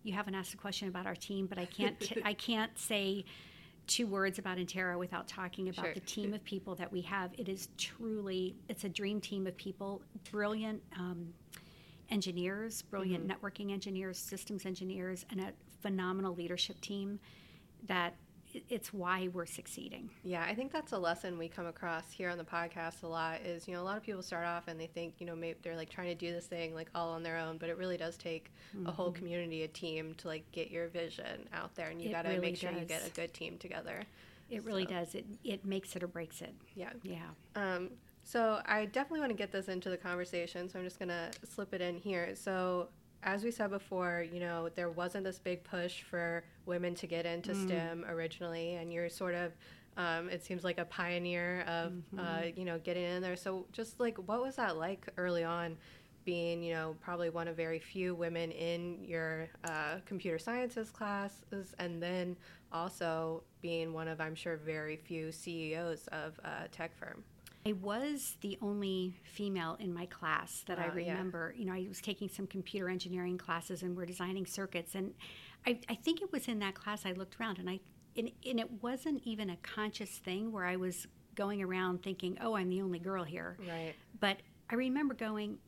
you 0.04 0.12
haven't 0.12 0.34
asked 0.34 0.54
a 0.54 0.56
question 0.56 0.88
about 0.88 1.06
our 1.06 1.14
team, 1.16 1.46
but 1.46 1.58
I 1.58 1.64
can't 1.64 1.98
t- 1.98 2.22
I 2.24 2.34
can't 2.34 2.76
say 2.78 3.24
two 3.88 4.06
words 4.06 4.38
about 4.38 4.58
Entara 4.58 4.96
without 4.96 5.26
talking 5.26 5.68
about 5.68 5.86
Sure. 5.86 5.94
the 5.94 6.00
team 6.00 6.32
of 6.34 6.44
people 6.44 6.76
that 6.76 6.92
we 6.92 7.00
have. 7.02 7.32
It 7.36 7.48
is 7.48 7.68
truly 7.76 8.54
it's 8.68 8.84
a 8.84 8.88
dream 8.88 9.20
team 9.20 9.46
of 9.48 9.56
people, 9.56 10.02
brilliant. 10.30 10.82
Um, 10.96 11.34
engineers, 12.10 12.82
brilliant 12.82 13.26
networking 13.26 13.72
engineers, 13.72 14.18
systems 14.18 14.66
engineers, 14.66 15.24
and 15.30 15.40
a 15.40 15.52
phenomenal 15.80 16.34
leadership 16.34 16.78
team 16.82 17.18
that 17.86 18.14
it's 18.68 18.92
why 18.92 19.28
we're 19.32 19.46
succeeding. 19.46 20.10
Yeah, 20.22 20.44
I 20.48 20.54
think 20.54 20.72
that's 20.72 20.92
a 20.92 20.98
lesson 20.98 21.38
we 21.38 21.48
come 21.48 21.66
across 21.66 22.10
here 22.10 22.28
on 22.30 22.38
the 22.38 22.44
podcast 22.44 23.02
a 23.02 23.06
lot 23.06 23.40
is, 23.42 23.66
you 23.66 23.74
know, 23.74 23.80
a 23.80 23.84
lot 23.84 23.96
of 23.96 24.02
people 24.02 24.22
start 24.22 24.46
off 24.46 24.68
and 24.68 24.78
they 24.80 24.86
think, 24.86 25.14
you 25.18 25.26
know, 25.26 25.34
maybe 25.34 25.58
they're 25.62 25.76
like 25.76 25.90
trying 25.90 26.08
to 26.08 26.14
do 26.14 26.32
this 26.32 26.46
thing 26.46 26.74
like 26.74 26.88
all 26.94 27.10
on 27.10 27.22
their 27.22 27.38
own, 27.38 27.58
but 27.58 27.68
it 27.68 27.76
really 27.78 27.96
does 27.96 28.16
take 28.16 28.52
a 28.86 28.90
whole 28.90 29.10
community, 29.12 29.62
a 29.62 29.68
team 29.68 30.14
to 30.18 30.28
like 30.28 30.50
get 30.52 30.70
your 30.70 30.88
vision 30.88 31.48
out 31.52 31.74
there 31.74 31.88
and 31.88 32.00
you 32.02 32.10
got 32.10 32.22
to 32.22 32.28
really 32.28 32.40
make 32.40 32.56
sure 32.56 32.70
you 32.72 32.84
get 32.84 33.06
a 33.06 33.10
good 33.10 33.32
team 33.34 33.56
together. 33.58 34.02
It 34.50 34.64
really 34.64 34.84
So- 34.84 34.90
does. 34.90 35.14
It 35.14 35.24
it 35.44 35.64
makes 35.64 35.96
it 35.96 36.02
or 36.02 36.08
breaks 36.08 36.42
it. 36.42 36.54
Yeah. 36.74 36.90
Yeah. 37.02 37.18
Um, 37.56 37.90
so 38.24 38.60
I 38.66 38.84
definitely 38.86 39.20
want 39.20 39.30
to 39.30 39.36
get 39.36 39.50
this 39.50 39.68
into 39.68 39.88
the 39.90 39.96
conversation, 39.96 40.68
so 40.68 40.78
I'm 40.78 40.84
just 40.84 40.98
gonna 40.98 41.30
slip 41.44 41.72
it 41.74 41.80
in 41.80 41.96
here. 41.96 42.34
So 42.36 42.88
as 43.22 43.44
we 43.44 43.50
said 43.50 43.70
before, 43.70 44.24
you 44.32 44.40
know, 44.40 44.68
there 44.74 44.90
wasn't 44.90 45.24
this 45.24 45.38
big 45.38 45.62
push 45.64 46.02
for 46.02 46.44
women 46.66 46.94
to 46.96 47.06
get 47.06 47.24
into 47.26 47.54
STEM 47.66 48.04
originally, 48.08 48.74
and 48.74 48.92
you're 48.92 49.08
sort 49.08 49.34
of, 49.34 49.52
um, 49.96 50.28
it 50.28 50.42
seems 50.44 50.64
like 50.64 50.78
a 50.78 50.84
pioneer 50.84 51.62
of, 51.68 51.92
uh, 52.18 52.42
you 52.56 52.64
know, 52.64 52.78
getting 52.78 53.04
in 53.04 53.22
there. 53.22 53.36
So 53.36 53.66
just 53.72 54.00
like, 54.00 54.16
what 54.26 54.42
was 54.42 54.56
that 54.56 54.76
like 54.76 55.06
early 55.16 55.44
on? 55.44 55.76
Being, 56.24 56.62
you 56.62 56.72
know, 56.72 56.94
probably 57.00 57.30
one 57.30 57.48
of 57.48 57.56
very 57.56 57.80
few 57.80 58.14
women 58.14 58.52
in 58.52 59.02
your 59.04 59.48
uh, 59.64 59.96
computer 60.06 60.38
sciences 60.38 60.90
classes, 60.90 61.74
and 61.80 62.00
then 62.00 62.36
also 62.72 63.42
being 63.60 63.92
one 63.92 64.06
of, 64.08 64.20
I'm 64.20 64.36
sure, 64.36 64.56
very 64.56 64.96
few 64.96 65.32
CEOs 65.32 66.06
of 66.08 66.38
a 66.44 66.68
tech 66.68 66.96
firm. 66.96 67.24
I 67.64 67.74
was 67.74 68.36
the 68.40 68.58
only 68.60 69.20
female 69.22 69.76
in 69.78 69.94
my 69.94 70.06
class 70.06 70.64
that 70.66 70.78
I 70.78 70.90
oh, 70.92 70.96
yeah. 70.96 71.12
remember. 71.12 71.54
You 71.56 71.66
know, 71.66 71.72
I 71.72 71.86
was 71.88 72.00
taking 72.00 72.28
some 72.28 72.46
computer 72.46 72.88
engineering 72.88 73.38
classes 73.38 73.82
and 73.82 73.96
we're 73.96 74.06
designing 74.06 74.46
circuits. 74.46 74.94
And 74.94 75.14
I, 75.66 75.78
I 75.88 75.94
think 75.94 76.22
it 76.22 76.32
was 76.32 76.48
in 76.48 76.58
that 76.58 76.74
class 76.74 77.06
I 77.06 77.12
looked 77.12 77.40
around 77.40 77.58
and 77.58 77.70
I 77.70 77.80
and, 78.16 78.30
and 78.46 78.60
it 78.60 78.82
wasn't 78.82 79.22
even 79.24 79.48
a 79.48 79.56
conscious 79.62 80.10
thing 80.10 80.52
where 80.52 80.66
I 80.66 80.76
was 80.76 81.06
going 81.34 81.62
around 81.62 82.02
thinking, 82.02 82.36
oh, 82.42 82.54
I'm 82.54 82.68
the 82.68 82.82
only 82.82 82.98
girl 82.98 83.24
here. 83.24 83.56
Right. 83.66 83.94
But 84.20 84.38
I 84.68 84.74
remember 84.74 85.14
going, 85.14 85.58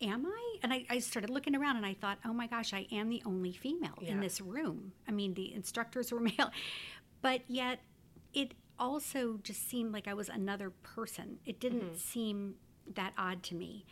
am 0.00 0.26
I? 0.26 0.56
And 0.62 0.72
I, 0.72 0.86
I 0.88 0.98
started 0.98 1.30
looking 1.30 1.54
around 1.54 1.76
and 1.76 1.86
I 1.86 1.94
thought, 1.94 2.18
oh 2.24 2.32
my 2.32 2.46
gosh, 2.46 2.72
I 2.72 2.86
am 2.90 3.08
the 3.10 3.22
only 3.26 3.52
female 3.52 3.98
Yeah. 4.00 4.12
in 4.12 4.20
this 4.20 4.40
room. 4.40 4.92
I 5.06 5.10
mean, 5.12 5.34
the 5.34 5.52
instructors 5.52 6.12
were 6.12 6.20
male, 6.38 6.50
but 7.20 7.42
yet 7.48 7.80
it 8.32 8.54
also 8.82 9.38
just 9.42 9.68
seemed 9.68 9.92
like 9.92 10.08
I 10.08 10.14
was 10.14 10.28
another 10.28 10.70
person. 10.70 11.38
It 11.46 11.60
didn't 11.60 11.96
seem 11.96 12.54
that 12.94 13.12
odd 13.16 13.42
to 13.44 13.54
me. 13.54 13.84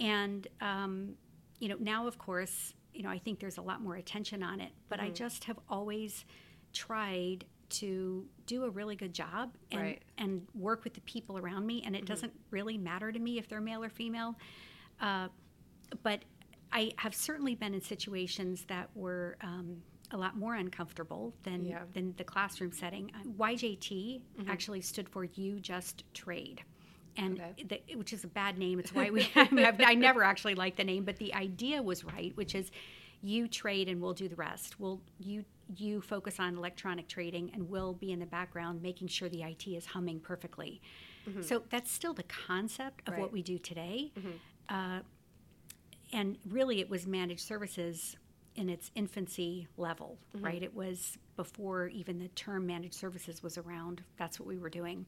And, 0.00 0.46
um, 0.60 1.14
you 1.60 1.68
know, 1.68 1.76
now, 1.78 2.06
of 2.06 2.18
course, 2.18 2.74
you 2.92 3.02
know, 3.02 3.08
I 3.10 3.18
think 3.18 3.38
there's 3.38 3.58
a 3.58 3.62
lot 3.62 3.80
more 3.80 3.94
attention 3.94 4.42
on 4.42 4.60
it, 4.60 4.72
but 4.88 4.98
I 5.00 5.10
just 5.10 5.44
have 5.44 5.58
always 5.68 6.24
tried 6.72 7.44
to 7.70 8.26
do 8.46 8.64
a 8.64 8.70
really 8.70 8.96
good 8.96 9.14
job 9.14 9.56
and, 9.70 9.80
Right. 9.80 10.02
and 10.18 10.46
work 10.54 10.84
with 10.84 10.94
the 10.94 11.00
people 11.02 11.38
around 11.38 11.64
me. 11.66 11.82
And 11.86 11.94
it 11.96 12.04
doesn't 12.04 12.32
really 12.50 12.76
matter 12.76 13.12
to 13.12 13.18
me 13.18 13.38
if 13.38 13.48
they're 13.48 13.60
male 13.62 13.82
or 13.84 13.88
female. 13.88 14.34
Uh, 15.00 15.28
but 16.02 16.24
I 16.72 16.92
have 16.96 17.14
certainly 17.14 17.54
been 17.54 17.74
in 17.74 17.80
situations 17.80 18.64
that 18.66 18.90
were 18.94 19.36
um, 19.40 19.82
a 20.12 20.16
lot 20.16 20.36
more 20.36 20.54
uncomfortable 20.54 21.34
than 21.42 21.64
Yeah. 21.64 21.82
than 21.92 22.14
the 22.16 22.24
classroom 22.24 22.72
setting. 22.72 23.10
Uh, 23.14 23.24
YJT 23.38 24.20
actually 24.48 24.80
stood 24.80 25.08
for 25.08 25.24
You 25.24 25.58
Just 25.60 26.04
Trade, 26.14 26.62
and 27.16 27.40
Okay. 27.40 27.80
the, 27.88 27.96
which 27.96 28.12
is 28.12 28.24
a 28.24 28.28
bad 28.28 28.58
name. 28.58 28.78
It's 28.78 28.94
why 28.94 29.10
we 29.10 29.28
I, 29.36 29.48
mean, 29.50 29.66
I 29.84 29.94
never 29.94 30.22
actually 30.22 30.54
liked 30.54 30.76
the 30.76 30.84
name, 30.84 31.04
but 31.04 31.16
the 31.16 31.34
idea 31.34 31.82
was 31.82 32.04
right, 32.04 32.36
which 32.36 32.54
is 32.54 32.70
you 33.22 33.46
trade 33.48 33.88
and 33.88 34.00
we'll 34.00 34.14
do 34.14 34.28
the 34.28 34.36
rest. 34.36 34.78
We'll 34.80 35.00
you 35.18 35.44
you 35.76 36.00
focus 36.02 36.38
on 36.38 36.56
electronic 36.58 37.08
trading 37.08 37.50
and 37.54 37.70
we'll 37.70 37.94
be 37.94 38.12
in 38.12 38.18
the 38.18 38.26
background 38.26 38.82
making 38.82 39.08
sure 39.08 39.28
the 39.30 39.42
IT 39.42 39.66
is 39.68 39.86
humming 39.86 40.20
perfectly. 40.20 40.80
So 41.40 41.62
that's 41.70 41.90
still 41.90 42.12
the 42.12 42.24
concept 42.24 43.00
of 43.08 43.12
Right. 43.14 43.20
what 43.20 43.32
we 43.32 43.42
do 43.42 43.58
today. 43.58 44.12
Uh, 44.68 45.00
and 46.12 46.36
really, 46.48 46.80
it 46.80 46.90
was 46.90 47.06
managed 47.06 47.40
services 47.40 48.16
in 48.56 48.68
its 48.68 48.90
infancy 48.94 49.66
level, 49.76 50.18
right? 50.40 50.62
It 50.62 50.74
was 50.74 51.16
before 51.36 51.88
even 51.88 52.18
the 52.18 52.28
term 52.28 52.66
managed 52.66 52.94
services 52.94 53.42
was 53.42 53.56
around. 53.58 54.02
That's 54.18 54.38
what 54.38 54.46
we 54.46 54.58
were 54.58 54.68
doing. 54.70 55.06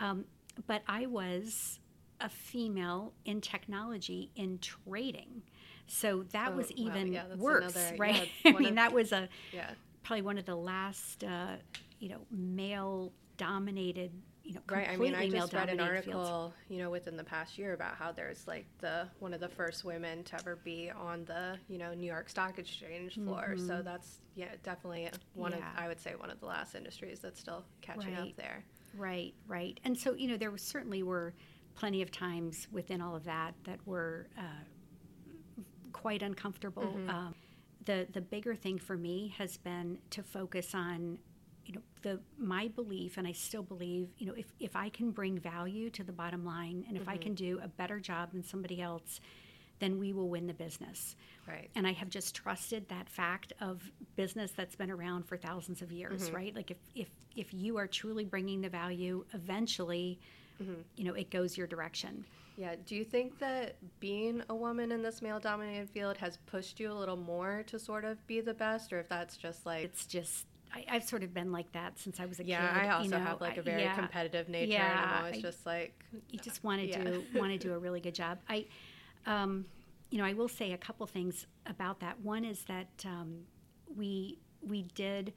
Um, 0.00 0.24
but 0.66 0.82
I 0.86 1.06
was 1.06 1.80
a 2.20 2.28
female 2.28 3.12
in 3.24 3.40
technology 3.40 4.30
in 4.36 4.58
trading. 4.60 5.42
So 5.86 6.24
that 6.32 6.52
Oh, 6.52 6.56
was 6.56 6.68
wow, 6.68 6.74
even 6.76 7.12
yeah, 7.12 7.24
worse, 7.36 7.74
another- 7.76 7.96
right? 7.98 8.28
yeah, 8.44 8.52
I 8.54 8.58
mean, 8.58 8.68
of- 8.70 8.74
that 8.76 8.92
was 8.92 9.12
a 9.12 9.28
Yeah. 9.52 9.70
probably 10.02 10.22
one 10.22 10.38
of 10.38 10.44
the 10.46 10.54
last, 10.56 11.24
uh, 11.24 11.56
you 11.98 12.08
know, 12.08 12.20
male 12.30 13.12
dominated, 13.36 14.12
you 14.44 14.52
know, 14.54 14.60
Right. 14.70 14.88
I 14.90 14.96
mean, 14.96 15.14
I 15.14 15.28
just 15.28 15.52
read 15.54 15.70
an 15.70 15.76
male-dominated 15.78 16.04
fields. 16.04 16.28
article, 16.28 16.54
you 16.68 16.78
know, 16.78 16.90
within 16.90 17.16
the 17.16 17.24
past 17.24 17.56
year 17.56 17.72
about 17.72 17.96
how 17.96 18.12
there's 18.12 18.46
like 18.46 18.66
the 18.78 19.08
one 19.18 19.32
of 19.32 19.40
the 19.40 19.48
first 19.48 19.84
women 19.84 20.22
to 20.24 20.36
ever 20.36 20.56
be 20.56 20.90
on 20.90 21.24
the, 21.24 21.56
you 21.68 21.78
know, 21.78 21.94
New 21.94 22.06
York 22.06 22.28
Stock 22.28 22.58
Exchange 22.58 23.14
floor. 23.14 23.56
So 23.56 23.80
that's 23.82 24.20
yeah, 24.34 24.48
definitely 24.62 25.08
one 25.34 25.52
Mm-hmm. 25.52 25.60
Yeah. 25.62 25.72
of 25.72 25.78
I 25.84 25.88
would 25.88 25.98
say 26.00 26.14
one 26.14 26.30
of 26.30 26.40
the 26.40 26.46
last 26.46 26.74
industries 26.74 27.20
that's 27.20 27.40
still 27.40 27.64
catching 27.80 28.14
Right. 28.14 28.30
up 28.30 28.36
there. 28.36 28.64
Right, 28.96 29.32
right. 29.48 29.80
And 29.82 29.98
so, 29.98 30.14
you 30.14 30.28
know, 30.28 30.36
there 30.36 30.50
was, 30.52 30.62
certainly 30.62 31.02
were 31.02 31.34
plenty 31.74 32.02
of 32.02 32.10
times 32.12 32.68
within 32.70 33.00
all 33.00 33.16
of 33.16 33.24
that 33.24 33.54
that 33.64 33.78
were 33.86 34.28
uh, 34.38 34.42
quite 35.92 36.22
uncomfortable. 36.22 37.00
Um, 37.08 37.34
the 37.86 38.06
the 38.12 38.20
bigger 38.20 38.54
thing 38.54 38.78
for 38.78 38.96
me 38.96 39.34
has 39.38 39.56
been 39.56 39.98
to 40.10 40.22
focus 40.22 40.74
on, 40.74 41.18
the 42.04 42.20
my 42.38 42.68
belief, 42.68 43.16
and 43.18 43.26
I 43.26 43.32
still 43.32 43.64
believe, 43.64 44.08
you 44.18 44.26
know, 44.26 44.34
if 44.36 44.46
if 44.60 44.76
I 44.76 44.88
can 44.90 45.10
bring 45.10 45.40
value 45.40 45.90
to 45.90 46.04
the 46.04 46.12
bottom 46.12 46.44
line, 46.44 46.84
and 46.86 46.96
if 46.96 47.08
I 47.08 47.16
can 47.16 47.34
mm-hmm. 47.34 47.58
do 47.58 47.60
a 47.64 47.68
better 47.68 47.98
job 47.98 48.30
than 48.32 48.44
somebody 48.44 48.80
else, 48.80 49.20
then 49.80 49.98
we 49.98 50.12
will 50.12 50.28
win 50.28 50.46
the 50.46 50.54
business. 50.54 51.16
Right. 51.48 51.68
And 51.74 51.86
I 51.86 51.92
have 51.92 52.08
just 52.08 52.34
trusted 52.34 52.88
that 52.88 53.08
fact 53.08 53.52
of 53.60 53.82
business 54.14 54.52
that's 54.56 54.76
been 54.76 54.90
around 54.90 55.26
for 55.26 55.36
thousands 55.36 55.82
of 55.82 55.90
years, 55.90 56.26
mm-hmm. 56.26 56.36
right? 56.36 56.54
Like 56.54 56.70
if, 56.70 56.78
if 56.94 57.08
if 57.34 57.52
you 57.52 57.76
are 57.78 57.88
truly 57.88 58.24
bringing 58.24 58.60
the 58.60 58.68
value, 58.68 59.24
eventually, 59.34 60.20
mm-hmm. 60.62 60.80
you 60.96 61.04
know, 61.04 61.14
it 61.14 61.30
goes 61.30 61.58
your 61.58 61.66
direction. 61.66 62.24
Yeah. 62.56 62.76
Do 62.86 62.94
you 62.94 63.04
think 63.04 63.38
that 63.40 63.76
being 63.98 64.42
a 64.48 64.54
woman 64.54 64.92
in 64.92 65.02
this 65.02 65.20
male 65.20 65.40
dominated 65.40 65.90
field 65.90 66.16
has 66.18 66.38
pushed 66.46 66.78
you 66.78 66.92
a 66.92 66.94
little 66.94 67.16
more 67.16 67.64
to 67.66 67.78
sort 67.78 68.04
of 68.04 68.24
be 68.28 68.40
the 68.40 68.54
best, 68.54 68.92
or 68.92 69.00
if 69.00 69.08
that's 69.08 69.36
just 69.36 69.66
like 69.66 69.84
It's 69.84 70.06
just 70.06 70.46
I, 70.74 70.84
I've 70.90 71.04
sort 71.04 71.22
of 71.22 71.32
been 71.32 71.52
like 71.52 71.70
that 71.72 71.98
since 71.98 72.18
I 72.20 72.26
was 72.26 72.40
a 72.40 72.44
yeah, 72.44 72.60
kid. 72.60 72.86
I 72.86 72.88
also 72.90 73.04
you 73.04 73.10
know, 73.10 73.18
have 73.18 73.40
like 73.40 73.56
a 73.56 73.62
very 73.62 73.82
yeah, 73.82 73.94
competitive 73.94 74.48
nature, 74.48 74.74
and 74.74 75.00
I'm 75.00 75.18
always 75.18 75.36
I- 75.38 75.40
just 75.40 75.64
like, 75.66 76.04
you 76.30 76.38
just 76.40 76.64
want 76.64 76.80
to 76.82 76.88
Yeah. 76.88 77.02
do 77.04 77.24
want 77.34 77.52
to 77.52 77.58
do 77.58 77.72
a 77.74 77.78
really 77.78 78.00
good 78.00 78.14
job. 78.14 78.38
I, 78.48 78.66
um, 79.26 79.66
you 80.10 80.18
know, 80.18 80.24
I 80.24 80.32
will 80.32 80.48
say 80.48 80.72
a 80.72 80.78
couple 80.78 81.06
things 81.06 81.46
about 81.66 82.00
that. 82.00 82.20
One 82.20 82.44
is 82.44 82.64
that 82.64 83.04
um, 83.06 83.40
we 83.96 84.38
we 84.66 84.82
did 84.94 85.32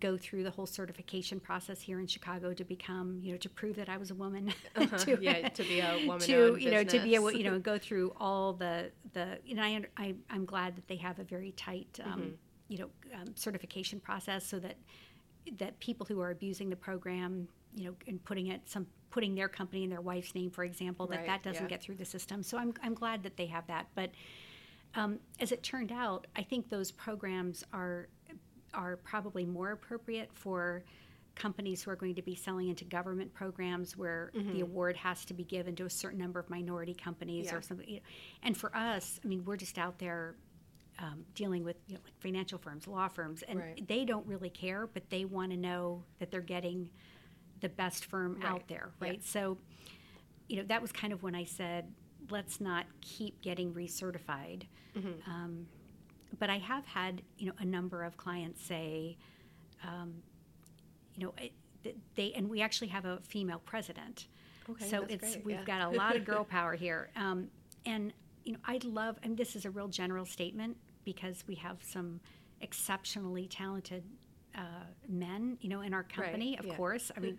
go 0.00 0.16
through 0.16 0.42
the 0.42 0.50
whole 0.50 0.64
certification 0.66 1.38
process 1.38 1.80
here 1.82 2.00
in 2.00 2.06
Chicago 2.06 2.54
to 2.54 2.64
become, 2.64 3.18
you 3.22 3.32
know, 3.32 3.36
to 3.38 3.48
prove 3.50 3.76
that 3.76 3.90
I 3.90 3.98
was 3.98 4.10
a 4.10 4.14
woman. 4.14 4.52
to, 4.74 5.18
yeah, 5.20 5.48
to 5.50 5.62
be 5.64 5.80
a 5.80 5.98
woman 6.06 6.20
to 6.20 6.56
you 6.58 6.70
know 6.70 6.82
to 6.84 6.98
be 7.00 7.14
able 7.14 7.30
you 7.32 7.44
know 7.44 7.58
go 7.58 7.78
through 7.78 8.12
all 8.18 8.52
the 8.54 8.90
the 9.12 9.38
you 9.44 9.54
know 9.54 9.62
I, 9.62 9.84
I 9.96 10.14
I'm 10.30 10.44
glad 10.44 10.76
that 10.76 10.88
they 10.88 10.96
have 10.96 11.18
a 11.18 11.24
very 11.24 11.52
tight 11.52 11.98
um, 12.04 12.10
Mm-hmm. 12.20 12.30
You 12.72 12.78
know 12.78 12.90
um, 13.18 13.28
certification 13.34 13.98
process 14.00 14.44
so 14.46 14.58
that 14.58 14.76
that 15.58 15.78
people 15.80 16.06
who 16.06 16.20
are 16.20 16.30
abusing 16.30 16.70
the 16.70 16.76
program 16.88 17.48
you 17.74 17.84
know 17.84 17.94
and 18.08 18.22
putting 18.24 18.46
it 18.54 18.60
some 18.64 18.86
putting 19.10 19.34
their 19.34 19.48
company 19.48 19.84
in 19.84 19.90
their 19.90 20.00
wife's 20.00 20.34
name 20.34 20.50
for 20.50 20.64
example 20.64 21.06
that 21.06 21.18
Right, 21.18 21.26
that 21.26 21.42
doesn't 21.42 21.64
yeah. 21.64 21.68
get 21.68 21.82
through 21.82 21.96
the 21.96 22.04
system 22.16 22.42
so 22.42 22.56
I'm 22.56 22.72
I'm 22.82 22.94
glad 22.94 23.22
that 23.24 23.36
they 23.36 23.46
have 23.46 23.66
that 23.66 23.86
but 23.94 24.10
um, 24.94 25.18
as 25.40 25.52
it 25.52 25.62
turned 25.62 25.92
out 25.92 26.26
I 26.34 26.42
think 26.42 26.68
those 26.70 26.90
programs 26.90 27.64
are 27.72 28.08
are 28.74 28.96
probably 28.96 29.44
more 29.44 29.70
appropriate 29.72 30.30
for 30.32 30.82
companies 31.34 31.82
who 31.82 31.90
are 31.90 31.96
going 31.96 32.14
to 32.14 32.22
be 32.22 32.34
selling 32.34 32.68
into 32.68 32.84
government 32.84 33.32
programs 33.34 33.96
where 33.96 34.30
the 34.52 34.60
award 34.60 34.96
has 34.96 35.24
to 35.26 35.34
be 35.34 35.44
given 35.44 35.74
to 35.76 35.84
a 35.86 35.90
certain 35.90 36.18
number 36.18 36.38
of 36.38 36.48
minority 36.50 36.94
companies 36.94 37.46
Mm-hmm. 37.46 37.54
Yeah. 37.54 37.58
or 37.58 37.62
something. 37.62 38.00
And 38.42 38.54
for 38.56 38.70
us, 38.76 39.18
I 39.24 39.28
mean, 39.28 39.42
we're 39.46 39.56
just 39.56 39.78
out 39.78 39.98
there 39.98 40.36
um, 41.02 41.24
dealing 41.34 41.64
with 41.64 41.76
you 41.88 41.94
know, 41.94 42.00
like 42.04 42.18
financial 42.20 42.58
firms, 42.58 42.86
law 42.86 43.08
firms, 43.08 43.42
and 43.42 43.58
Right. 43.58 43.88
they 43.88 44.04
don't 44.04 44.26
really 44.26 44.50
care, 44.50 44.86
but 44.86 45.10
they 45.10 45.24
want 45.24 45.50
to 45.50 45.56
know 45.56 46.04
that 46.20 46.30
they're 46.30 46.40
getting 46.40 46.88
the 47.60 47.68
best 47.68 48.04
firm 48.06 48.36
Right. 48.36 48.44
out 48.44 48.68
there, 48.68 48.92
Yeah. 49.00 49.08
right? 49.08 49.24
So, 49.24 49.58
you 50.48 50.56
know, 50.56 50.62
that 50.64 50.80
was 50.80 50.92
kind 50.92 51.12
of 51.12 51.22
when 51.22 51.34
I 51.34 51.44
said, 51.44 51.92
let's 52.30 52.60
not 52.60 52.86
keep 53.00 53.42
getting 53.42 53.74
recertified. 53.74 54.62
Mm-hmm. 54.94 55.28
Um, 55.30 55.66
but 56.38 56.50
I 56.50 56.58
have 56.58 56.86
had, 56.86 57.22
you 57.36 57.46
know, 57.46 57.54
a 57.58 57.64
number 57.64 58.04
of 58.04 58.16
clients 58.16 58.62
say, 58.64 59.18
um, 59.84 60.22
you 61.16 61.24
know, 61.26 61.34
it, 61.38 61.52
they 62.14 62.32
and 62.34 62.48
we 62.48 62.62
actually 62.62 62.88
have 62.88 63.04
a 63.04 63.18
female 63.22 63.60
president. 63.64 64.28
Okay, 64.70 64.88
so 64.88 65.02
it's 65.08 65.16
great, 65.34 65.44
we've 65.44 65.56
yeah. 65.56 65.64
got 65.64 65.92
a 65.92 65.96
lot 65.96 66.14
of 66.14 66.24
girl 66.24 66.44
power 66.58 66.74
here. 66.74 67.10
Um, 67.16 67.48
and 67.84 68.12
you 68.44 68.52
know, 68.52 68.58
I'd 68.64 68.84
love, 68.84 69.18
and 69.24 69.36
this 69.36 69.56
is 69.56 69.64
a 69.64 69.70
real 69.70 69.88
general 69.88 70.24
statement 70.24 70.76
because 71.04 71.44
we 71.46 71.54
have 71.56 71.78
some 71.82 72.20
exceptionally 72.60 73.46
talented 73.48 74.04
uh, 74.54 74.60
men, 75.08 75.58
you 75.60 75.68
know, 75.68 75.80
in 75.80 75.92
our 75.94 76.02
company. 76.02 76.58
of 76.58 76.66
yeah. 76.66 76.76
course, 76.76 77.10
I 77.16 77.20
mean. 77.20 77.38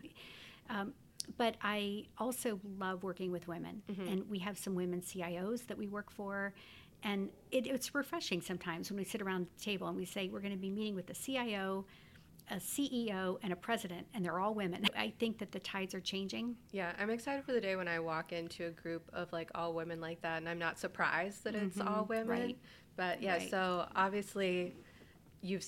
Um, 0.69 0.93
but 1.37 1.55
I 1.61 2.05
also 2.17 2.59
love 2.77 3.03
working 3.03 3.31
with 3.31 3.47
women, 3.47 3.81
Mm-hmm. 3.89 4.07
and 4.07 4.29
we 4.29 4.39
have 4.39 4.57
some 4.57 4.75
women 4.75 5.01
CIOs 5.01 5.65
that 5.67 5.77
we 5.77 5.87
work 5.87 6.11
for, 6.11 6.53
and 7.03 7.29
it, 7.51 7.65
it's 7.67 7.93
refreshing 7.95 8.41
sometimes 8.41 8.89
when 8.89 8.97
we 8.97 9.05
sit 9.05 9.21
around 9.21 9.47
the 9.57 9.63
table 9.63 9.87
and 9.87 9.95
we 9.97 10.05
say 10.05 10.27
we're 10.29 10.39
going 10.41 10.53
to 10.53 10.57
be 10.59 10.69
meeting 10.69 10.95
with 10.95 11.09
a 11.09 11.13
CIO, 11.13 11.85
a 12.51 12.55
CEO, 12.55 13.37
and 13.41 13.53
a 13.53 13.55
president, 13.55 14.05
and 14.13 14.25
they're 14.25 14.39
all 14.39 14.53
women. 14.53 14.85
I 14.97 15.13
think 15.17 15.37
that 15.39 15.51
the 15.53 15.59
tides 15.59 15.93
are 15.93 16.01
changing. 16.01 16.55
Yeah, 16.71 16.91
I'm 16.99 17.09
excited 17.09 17.45
for 17.45 17.53
the 17.53 17.61
day 17.61 17.77
when 17.77 17.87
I 17.87 17.99
walk 17.99 18.33
into 18.33 18.65
a 18.67 18.71
group 18.71 19.09
of 19.13 19.31
like 19.31 19.49
all 19.55 19.73
women 19.73 20.01
like 20.01 20.21
that, 20.23 20.37
and 20.39 20.49
I'm 20.49 20.59
not 20.59 20.77
surprised 20.77 21.45
that 21.45 21.55
it's 21.55 21.79
all 21.79 22.05
women. 22.05 22.27
right. 22.27 22.57
But 22.95 23.21
yeah, 23.21 23.33
Right. 23.37 23.49
so 23.49 23.87
obviously, 23.95 24.75
you've 25.41 25.65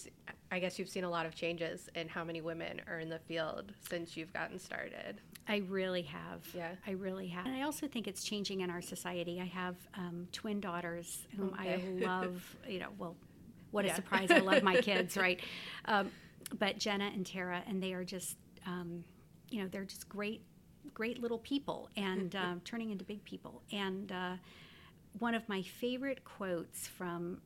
I 0.52 0.60
guess 0.60 0.80
you've 0.80 0.90
seen 0.90 1.04
a 1.04 1.10
lot 1.10 1.26
of 1.26 1.36
changes 1.36 1.90
in 1.96 2.08
how 2.08 2.24
many 2.24 2.42
women 2.42 2.82
are 2.88 3.00
in 3.00 3.10
the 3.10 3.20
field 3.20 3.74
since 3.90 4.16
you've 4.16 4.32
gotten 4.34 4.58
started. 4.60 5.20
I 5.48 5.58
really 5.70 6.04
have. 6.04 6.48
Yeah. 6.54 6.72
I 6.88 6.92
really 6.92 7.28
have. 7.28 7.46
And 7.46 7.56
I 7.56 7.64
also 7.64 7.88
think 7.88 8.08
it's 8.08 8.24
changing 8.24 8.62
in 8.62 8.70
our 8.70 8.82
society. 8.82 9.40
I 9.42 9.46
have 9.46 9.76
um, 9.96 10.28
twin 10.32 10.60
daughters 10.60 11.28
whom 11.36 11.54
Okay. 11.60 11.74
I 11.74 11.82
love, 12.06 12.56
you 12.68 12.80
know, 12.80 12.90
well, 12.98 13.16
what 13.72 13.86
a 13.86 13.90
Yeah. 13.90 13.96
surprise. 13.96 14.32
I 14.32 14.40
love 14.40 14.64
my 14.64 14.76
kids, 14.78 15.18
right? 15.26 15.40
Um, 15.86 16.10
but 16.58 16.78
Jenna 16.80 17.12
and 17.14 17.26
Tara, 17.26 17.62
and 17.68 17.82
they 17.84 17.94
are 17.94 18.04
just, 18.04 18.38
um, 18.66 19.04
you 19.50 19.62
know, 19.62 19.68
they're 19.68 19.84
just 19.86 20.08
great, 20.10 20.42
great 20.94 21.22
little 21.22 21.40
people 21.40 21.90
and 21.98 22.36
um, 22.38 22.62
turning 22.64 22.90
into 22.92 23.04
big 23.04 23.24
people. 23.26 23.62
And 23.72 24.12
uh, 24.12 24.36
one 25.20 25.36
of 25.36 25.48
my 25.48 25.62
favorite 25.62 26.24
quotes 26.24 26.88
from 26.88 27.42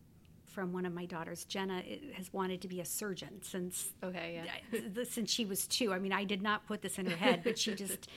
from 0.46 0.74
one 0.74 0.86
of 0.86 0.94
my 0.94 1.06
daughters, 1.06 1.46
Jenna, 1.46 1.84
has 2.16 2.34
wanted 2.34 2.62
to 2.62 2.68
be 2.68 2.82
a 2.82 2.86
surgeon 2.86 3.42
since 3.42 3.94
Okay, 4.04 4.42
yeah. 4.44 5.04
Since 5.04 5.32
she 5.32 5.46
was 5.46 5.68
two. 5.68 5.94
I 5.94 6.00
mean, 6.00 6.12
I 6.12 6.24
did 6.24 6.42
not 6.42 6.66
put 6.66 6.82
this 6.82 6.98
in 6.98 7.06
her 7.06 7.16
head, 7.16 7.42
but 7.44 7.58
she 7.58 7.76
just 7.76 8.10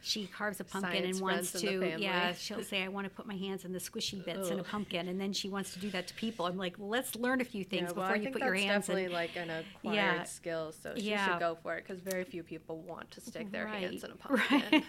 she 0.00 0.26
carves 0.26 0.60
a 0.60 0.64
pumpkin 0.64 1.02
Science 1.02 1.16
and 1.18 1.22
wants 1.22 1.54
in 1.56 1.80
to. 1.80 1.96
Yeah, 1.98 2.32
she'll 2.38 2.62
say, 2.62 2.82
"I 2.84 2.88
want 2.88 3.04
to 3.06 3.10
put 3.10 3.26
my 3.26 3.34
hands 3.36 3.64
in 3.64 3.72
the 3.72 3.78
squishy 3.78 4.24
bits 4.24 4.48
in 4.50 4.58
a 4.60 4.62
pumpkin," 4.62 5.08
and 5.08 5.20
then 5.20 5.32
she 5.32 5.48
wants 5.48 5.72
to 5.72 5.78
do 5.78 5.90
that 5.90 6.06
to 6.08 6.14
people. 6.14 6.46
I'm 6.46 6.56
like, 6.56 6.76
let's 6.78 7.16
learn 7.16 7.40
a 7.40 7.44
few 7.44 7.64
things 7.64 7.88
yeah, 7.90 7.92
well, 7.92 8.06
before 8.08 8.16
you 8.16 8.30
put 8.30 8.42
your 8.42 8.54
hands 8.54 8.88
in." 8.88 8.94
definitely 8.94 9.08
like 9.08 9.36
an 9.36 9.50
acquired 9.50 9.94
Yeah. 9.94 10.22
skill, 10.24 10.72
so 10.72 10.94
she 10.96 11.10
Yeah. 11.10 11.32
should 11.32 11.40
go 11.40 11.56
for 11.62 11.76
it 11.76 11.84
because 11.86 12.00
very 12.00 12.24
few 12.24 12.42
people 12.42 12.80
want 12.82 13.10
to 13.12 13.20
stick 13.20 13.50
their 13.50 13.66
hands 13.66 14.04
in 14.04 14.10
a 14.12 14.14
Right. 14.28 14.48
pumpkin, 14.48 14.82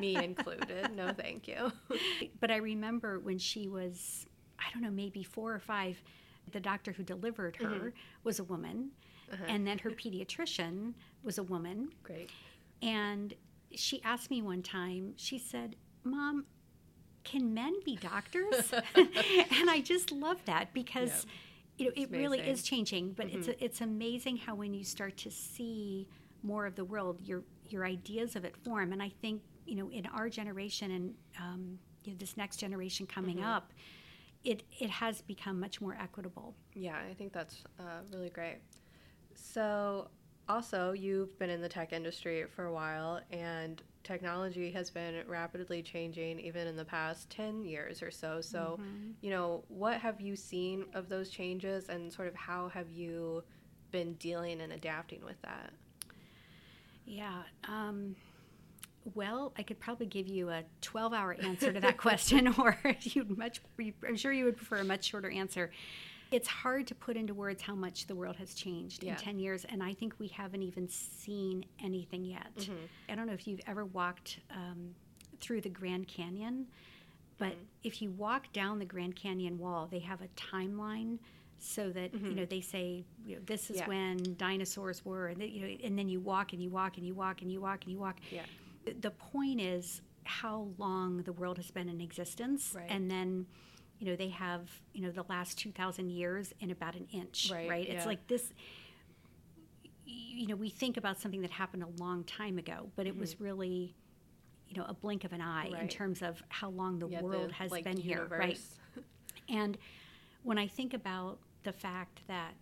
me 0.00 0.16
included. 0.16 0.90
No, 0.94 1.12
thank 1.12 1.46
you. 1.48 1.72
but 2.40 2.50
I 2.50 2.56
remember 2.56 3.20
when 3.20 3.38
she 3.38 3.68
was, 3.68 4.26
I 4.58 4.64
don't 4.72 4.82
know, 4.82 4.90
maybe 4.90 5.22
four 5.22 5.54
or 5.54 5.60
five, 5.60 6.02
the 6.50 6.60
doctor 6.60 6.92
who 6.92 7.04
delivered 7.04 7.56
her 7.56 7.64
Mm-hmm. 7.68 7.88
was 8.24 8.38
a 8.40 8.44
woman, 8.44 8.90
Uh-huh. 9.32 9.44
and 9.48 9.66
then 9.66 9.78
her 9.78 9.90
pediatrician 9.90 10.94
was 11.22 11.38
a 11.38 11.42
woman. 11.42 11.90
Great. 12.02 12.30
And 12.82 13.34
she 13.74 14.02
asked 14.02 14.30
me 14.30 14.42
one 14.42 14.62
time, 14.62 15.14
she 15.16 15.38
said, 15.38 15.76
Mom, 16.04 16.46
can 17.24 17.52
men 17.54 17.74
be 17.84 17.96
doctors? 17.96 18.74
and 18.96 19.70
I 19.70 19.80
just 19.80 20.12
love 20.12 20.44
that 20.46 20.72
because 20.72 21.26
you 21.78 21.86
know 21.86 21.92
it 21.96 22.10
really 22.12 22.40
is 22.48 22.62
changing. 22.62 23.12
But 23.12 23.28
it's 23.30 23.48
Mm-hmm. 23.48 23.52
it's 23.60 23.80
amazing 23.80 24.38
how 24.38 24.54
when 24.54 24.74
you 24.74 24.84
start 24.84 25.16
to 25.18 25.30
see 25.30 26.08
more 26.42 26.66
of 26.66 26.74
the 26.76 26.84
world, 26.84 27.20
your 27.22 27.44
your 27.66 27.84
ideas 27.84 28.36
of 28.36 28.44
it 28.44 28.56
form. 28.56 28.92
And 28.92 29.02
I 29.02 29.10
think 29.20 29.42
you 29.66 29.76
know, 29.76 29.90
in 29.90 30.06
our 30.06 30.28
generation 30.28 30.90
and 30.92 31.14
um, 31.38 31.78
you 32.04 32.12
know, 32.12 32.18
this 32.18 32.36
next 32.36 32.56
generation 32.56 33.06
coming 33.06 33.40
Mm-hmm. 33.40 33.42
up, 33.42 33.72
it 34.44 34.64
it 34.80 34.90
has 34.90 35.22
become 35.22 35.60
much 35.60 35.80
more 35.80 35.96
equitable. 36.00 36.54
Yeah, 36.74 36.96
I 37.10 37.14
think 37.14 37.32
that's 37.32 37.64
uh, 37.78 38.00
really 38.12 38.30
great. 38.30 38.58
So, 39.34 40.08
also, 40.48 40.92
you've 40.92 41.38
been 41.38 41.50
in 41.50 41.60
the 41.60 41.68
tech 41.68 41.92
industry 41.92 42.44
for 42.54 42.64
a 42.66 42.72
while, 42.72 43.20
and 43.30 43.82
technology 44.02 44.70
has 44.70 44.90
been 44.90 45.22
rapidly 45.26 45.82
changing 45.82 46.40
even 46.40 46.66
in 46.66 46.76
the 46.76 46.84
past 46.84 47.28
10 47.30 47.64
years 47.64 48.02
or 48.02 48.10
so. 48.10 48.40
So, 48.40 48.78
you 49.20 49.30
know, 49.30 49.64
what 49.68 50.00
have 50.00 50.20
you 50.20 50.36
seen 50.36 50.86
of 50.94 51.08
those 51.08 51.28
changes, 51.30 51.88
and 51.88 52.12
sort 52.12 52.28
of 52.28 52.34
how 52.34 52.68
have 52.68 52.90
you 52.90 53.42
been 53.90 54.14
dealing 54.14 54.60
and 54.60 54.72
adapting 54.72 55.24
with 55.24 55.40
that? 55.42 55.70
Yeah. 57.06 57.42
Um, 57.68 58.16
well, 59.14 59.52
I 59.56 59.62
could 59.62 59.80
probably 59.80 60.06
give 60.06 60.28
you 60.28 60.50
a 60.50 60.64
12 60.82 61.12
hour 61.12 61.34
answer 61.42 61.72
to 61.72 61.80
that 61.80 61.96
question, 61.96 62.48
or 62.58 62.76
you'd 63.00 63.36
much, 63.36 63.60
I'm 64.06 64.16
sure 64.16 64.32
you 64.32 64.44
would 64.44 64.56
prefer 64.56 64.78
a 64.78 64.84
much 64.84 65.04
shorter 65.04 65.30
answer. 65.30 65.70
It's 66.30 66.48
hard 66.48 66.86
to 66.88 66.94
put 66.94 67.16
into 67.16 67.32
words 67.34 67.62
how 67.62 67.74
much 67.74 68.06
the 68.06 68.14
world 68.14 68.36
has 68.36 68.54
changed 68.54 69.02
Yeah. 69.02 69.12
in 69.12 69.18
10 69.18 69.38
years, 69.38 69.64
and 69.64 69.82
I 69.82 69.94
think 69.94 70.14
we 70.18 70.28
haven't 70.28 70.62
even 70.62 70.88
seen 70.88 71.64
anything 71.82 72.24
yet. 72.24 72.54
Mm-hmm. 72.56 72.74
I 73.08 73.14
don't 73.14 73.26
know 73.26 73.32
if 73.32 73.46
you've 73.46 73.60
ever 73.66 73.84
walked 73.86 74.40
um, 74.50 74.94
through 75.40 75.62
the 75.62 75.70
Grand 75.70 76.06
Canyon, 76.06 76.66
but 77.38 77.52
mm-hmm. 77.52 77.62
if 77.82 78.02
you 78.02 78.10
walk 78.10 78.52
down 78.52 78.78
the 78.78 78.84
Grand 78.84 79.16
Canyon 79.16 79.58
wall, 79.58 79.88
they 79.90 80.00
have 80.00 80.20
a 80.20 80.28
timeline 80.36 81.18
so 81.60 81.90
that 81.90 82.14
you 82.14 82.20
know 82.20 82.42
mm-hmm. 82.42 82.44
they 82.50 82.60
say 82.60 83.04
you 83.26 83.36
know, 83.36 83.42
this 83.46 83.68
is 83.70 83.78
Yeah. 83.78 83.88
when 83.88 84.36
dinosaurs 84.36 85.04
were, 85.04 85.28
and, 85.28 85.42
you 85.42 85.60
know, 85.60 85.76
and 85.82 85.98
then 85.98 86.08
you 86.08 86.20
walk 86.20 86.52
and 86.52 86.62
you 86.62 86.70
walk 86.70 86.98
and 86.98 87.06
you 87.06 87.14
walk 87.14 87.42
and 87.42 87.50
you 87.50 87.60
walk 87.60 87.82
and 87.84 87.92
you 87.92 87.98
walk. 87.98 88.18
Yeah. 88.30 88.44
The- 88.84 88.92
The 88.92 89.10
point 89.10 89.60
is 89.60 90.02
how 90.24 90.68
long 90.76 91.22
the 91.22 91.32
world 91.32 91.56
has 91.56 91.70
been 91.70 91.88
in 91.88 92.00
existence, 92.00 92.74
Right. 92.76 92.86
and 92.90 93.10
then 93.10 93.46
you 93.98 94.06
know 94.06 94.16
they 94.16 94.28
have 94.28 94.68
you 94.92 95.02
know 95.02 95.10
the 95.10 95.24
last 95.28 95.58
two 95.58 95.72
thousand 95.72 96.10
years 96.10 96.52
in 96.60 96.70
about 96.70 96.94
an 96.94 97.06
inch, 97.12 97.50
Right, 97.52 97.86
It's 97.86 98.04
yeah. 98.04 98.06
like 98.06 98.26
this. 98.28 98.52
You 100.04 100.46
know, 100.46 100.56
we 100.56 100.70
think 100.70 100.96
about 100.96 101.20
something 101.20 101.42
that 101.42 101.50
happened 101.50 101.82
a 101.82 102.02
long 102.02 102.24
time 102.24 102.58
ago, 102.58 102.90
but 102.96 103.06
it 103.06 103.16
was 103.18 103.40
really, 103.40 103.94
you 104.68 104.76
know, 104.76 104.84
a 104.88 104.94
blink 104.94 105.24
of 105.24 105.32
an 105.32 105.40
eye 105.42 105.66
in 105.66 105.72
Mm-hmm. 105.74 105.86
Terms 105.88 106.22
of 106.22 106.42
how 106.48 106.70
long 106.70 106.98
the 106.98 107.08
Yeah, 107.08 107.20
world 107.22 107.50
the, 107.50 107.54
has 107.54 107.70
like, 107.70 107.84
been 107.84 107.96
here, 107.98 108.26
right? 108.30 108.58
And 109.50 109.76
when 110.44 110.58
I 110.58 110.66
think 110.66 110.94
about 110.94 111.38
the 111.64 111.72
fact 111.72 112.20
that, 112.28 112.52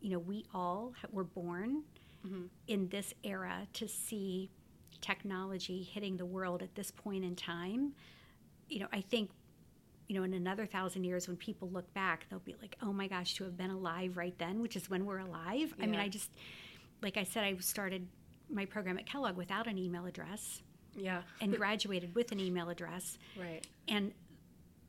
you 0.00 0.10
know, 0.10 0.18
we 0.18 0.44
all 0.52 0.92
ha- 1.00 1.08
were 1.12 1.24
born 1.24 1.82
Mm-hmm. 2.26 2.46
in 2.68 2.88
this 2.90 3.14
era 3.24 3.66
to 3.74 3.88
see 3.88 4.50
technology 5.00 5.82
hitting 5.82 6.18
the 6.18 6.26
world 6.26 6.60
at 6.62 6.74
this 6.74 6.90
point 6.90 7.24
in 7.24 7.34
time, 7.34 7.94
you 8.68 8.78
know, 8.80 8.88
I 8.92 9.00
think, 9.00 9.30
you 10.10 10.18
know, 10.18 10.24
in 10.24 10.34
another 10.34 10.66
thousand 10.66 11.04
years, 11.04 11.28
when 11.28 11.36
people 11.36 11.70
look 11.70 11.94
back, 11.94 12.26
they'll 12.28 12.40
be 12.40 12.56
like, 12.60 12.74
oh 12.82 12.92
my 12.92 13.06
gosh, 13.06 13.34
to 13.34 13.44
have 13.44 13.56
been 13.56 13.70
alive 13.70 14.16
right 14.16 14.36
then, 14.38 14.60
which 14.60 14.74
is 14.74 14.90
when 14.90 15.06
we're 15.06 15.20
alive. 15.20 15.72
I 15.80 15.86
mean, 15.86 16.00
I 16.00 16.08
just, 16.08 16.32
like 17.00 17.16
I 17.16 17.22
said, 17.22 17.44
I 17.44 17.56
started 17.58 18.08
my 18.50 18.64
program 18.64 18.98
at 18.98 19.06
Kellogg 19.06 19.36
without 19.36 19.68
an 19.68 19.78
email 19.78 20.06
address 20.06 20.62
Yeah. 20.96 21.22
and 21.40 21.56
graduated 21.56 22.12
with 22.16 22.32
an 22.32 22.40
email 22.40 22.70
address 22.70 23.18
right. 23.38 23.64
and 23.86 24.12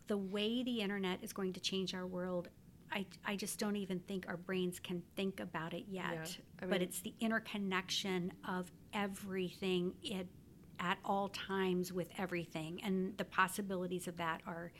the 0.07 0.17
way 0.17 0.63
the 0.63 0.81
internet 0.81 1.19
is 1.21 1.33
going 1.33 1.53
to 1.53 1.59
change 1.59 1.93
our 1.93 2.07
world 2.07 2.49
I, 2.91 3.05
I 3.23 3.35
just 3.35 3.59
don't 3.59 3.75
even 3.75 3.99
think 3.99 4.25
our 4.27 4.35
brains 4.37 4.79
can 4.79 5.03
think 5.15 5.39
about 5.39 5.75
it 5.75 5.85
yet 5.87 6.11
Yeah, 6.11 6.63
I 6.63 6.65
but 6.65 6.81
it's 6.81 7.01
the 7.01 7.13
interconnection 7.19 8.33
of 8.49 8.71
everything 8.93 9.93
it, 10.01 10.27
at 10.79 10.97
all 11.05 11.29
times 11.29 11.93
with 11.93 12.07
everything 12.17 12.81
and 12.83 13.15
the 13.19 13.25
possibilities 13.25 14.07
of 14.07 14.17
that 14.17 14.41
are 14.47 14.71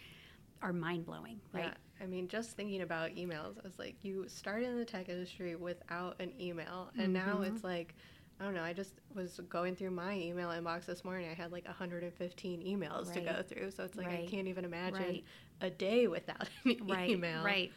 are 0.62 0.74
mind-blowing 0.74 1.40
right 1.54 1.66
Yeah, 1.66 1.74
I 2.04 2.06
mean, 2.08 2.28
just 2.28 2.52
thinking 2.52 2.82
about 2.82 3.12
emails, 3.12 3.58
I 3.58 3.62
was 3.64 3.78
like, 3.80 3.96
you 4.02 4.26
started 4.28 4.68
in 4.70 4.78
the 4.78 4.86
tech 4.86 5.10
industry 5.10 5.56
without 5.56 6.20
an 6.20 6.32
email, 6.40 6.90
and 6.98 7.14
now 7.14 7.42
Mm-hmm. 7.42 7.56
it's 7.56 7.64
like, 7.64 7.96
I 8.40 8.44
don't 8.46 8.56
know. 8.56 8.64
I 8.64 8.74
just 8.74 8.94
was 9.14 9.40
going 9.50 9.76
through 9.76 9.92
my 9.92 10.16
email 10.18 10.50
inbox 10.50 10.86
this 10.88 11.04
morning. 11.06 11.30
I 11.30 11.34
had 11.36 11.52
like 11.52 11.66
115 11.66 12.62
emails 12.62 13.14
to 13.14 13.22
go 13.22 13.44
through, 13.44 13.70
so 13.72 13.84
it's 13.84 13.96
like 13.98 14.08
I 14.08 14.26
can't 14.26 14.48
even 14.48 14.66
imagine 14.66 15.00
Right. 15.00 15.24
a 15.62 15.70
day 15.70 16.08
without 16.08 16.48
an 16.66 16.78
right 16.88 17.10
email. 17.10 17.44
right 17.44 17.72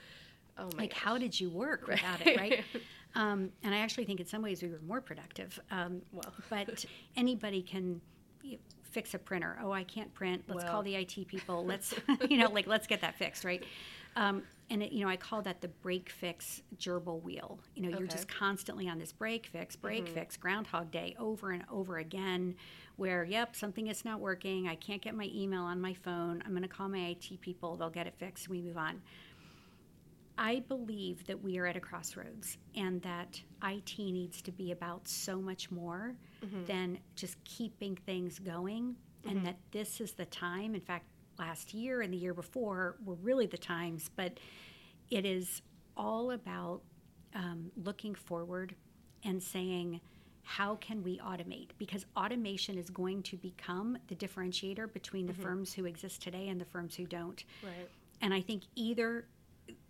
Oh 0.57 0.71
my. 0.77 0.83
like 0.85 0.93
how 0.95 1.19
did 1.19 1.39
you 1.39 1.51
work 1.51 1.87
without 1.89 2.21
it 2.25 2.37
right 2.39 2.65
um, 3.17 3.51
and 3.65 3.75
i 3.75 3.79
actually 3.79 4.05
think 4.05 4.21
in 4.21 4.27
some 4.27 4.41
ways 4.41 4.63
we 4.63 4.69
were 4.69 4.81
more 4.87 5.01
productive 5.01 5.59
um, 5.71 6.01
Well. 6.13 6.33
but 6.49 6.85
anybody 7.17 7.61
can 7.61 8.01
fix 8.95 9.13
a 9.13 9.19
printer. 9.19 9.59
Oh 9.63 9.73
i 9.73 9.85
can't 9.85 10.13
print. 10.15 10.45
Let's 10.49 10.65
call 10.65 10.83
the 10.83 10.95
it 10.95 11.29
people. 11.29 11.65
Let's 11.67 11.95
you 12.31 12.39
know 12.39 12.49
like 12.49 12.67
let's 12.67 12.87
get 12.87 13.01
that 13.03 13.17
fixed 13.17 13.45
right? 13.45 13.63
Um, 14.17 14.45
and 14.71 14.83
it, 14.83 14.93
you 14.93 15.05
know 15.05 15.11
i 15.11 15.17
call 15.17 15.43
that 15.43 15.61
the 15.61 15.69
break 15.69 16.09
fix 16.09 16.63
gerbil 16.79 17.21
wheel. 17.23 17.59
You 17.75 17.83
know 17.83 17.99
you're 17.99 18.09
just 18.09 18.29
constantly 18.29 18.89
on 18.89 18.99
this 18.99 19.13
break 19.13 19.47
fix 19.47 19.77
break 19.77 20.09
fix 20.09 20.37
groundhog 20.37 20.91
day 20.91 21.17
over 21.19 21.51
and 21.51 21.65
over 21.71 21.99
again 21.99 22.55
where 22.97 23.25
yep 23.25 23.57
something 23.57 23.89
is 23.89 24.05
not 24.05 24.21
working. 24.21 24.69
I 24.69 24.77
can't 24.77 25.03
get 25.03 25.15
my 25.15 25.29
email 25.35 25.63
on 25.63 25.81
my 25.81 25.95
phone. 25.95 26.43
I'm 26.47 26.53
going 26.53 26.63
to 26.63 26.69
call 26.69 26.89
my 26.89 27.01
it 27.01 27.41
people. 27.41 27.77
They'll 27.77 27.91
get 27.91 28.07
it 28.07 28.15
fixed. 28.17 28.49
We 28.49 28.63
move 28.63 28.79
on 28.79 29.03
I 30.37 30.63
believe 30.67 31.27
that 31.27 31.43
we 31.43 31.59
are 31.59 31.67
at 31.67 31.77
a 31.77 31.81
crossroads 31.81 32.59
and 32.75 33.01
that 33.03 33.41
IT 33.63 33.99
needs 33.99 34.43
to 34.43 34.53
be 34.53 34.73
about 34.73 35.07
so 35.07 35.41
much 35.41 35.71
more 35.71 36.15
mm-hmm. 36.45 36.65
than 36.65 36.99
just 37.15 37.43
keeping 37.45 37.97
things 37.97 38.39
going, 38.39 38.97
and 39.25 39.37
mm-hmm. 39.37 39.47
that 39.47 39.57
this 39.71 40.01
is 40.01 40.13
the 40.13 40.27
time. 40.27 40.75
In 40.75 40.81
fact, 40.81 41.07
last 41.39 41.73
year 41.73 42.03
and 42.03 42.13
the 42.13 42.17
year 42.17 42.35
before 42.35 42.97
were 43.05 43.15
really 43.17 43.47
the 43.47 43.59
times, 43.59 44.11
but 44.17 44.39
it 45.11 45.25
is 45.25 45.63
all 45.97 46.33
about 46.33 46.83
um, 47.35 47.71
looking 47.77 48.15
forward 48.15 48.75
and 49.25 49.43
saying, 49.43 50.01
how 50.43 50.77
can 50.77 51.03
we 51.03 51.19
automate? 51.19 51.71
Because 51.79 52.05
automation 52.17 52.77
is 52.77 52.91
going 52.91 53.23
to 53.25 53.37
become 53.37 53.97
the 54.09 54.15
differentiator 54.15 54.93
between 54.93 55.27
the 55.27 55.33
mm-hmm. 55.33 55.43
firms 55.43 55.73
who 55.73 55.87
exist 55.87 56.23
today 56.23 56.49
and 56.49 56.61
the 56.61 56.67
firms 56.67 56.95
who 56.95 57.07
don't. 57.07 57.43
Right. 57.63 57.89
And 58.21 58.35
I 58.35 58.41
think 58.41 58.65
either 58.75 59.27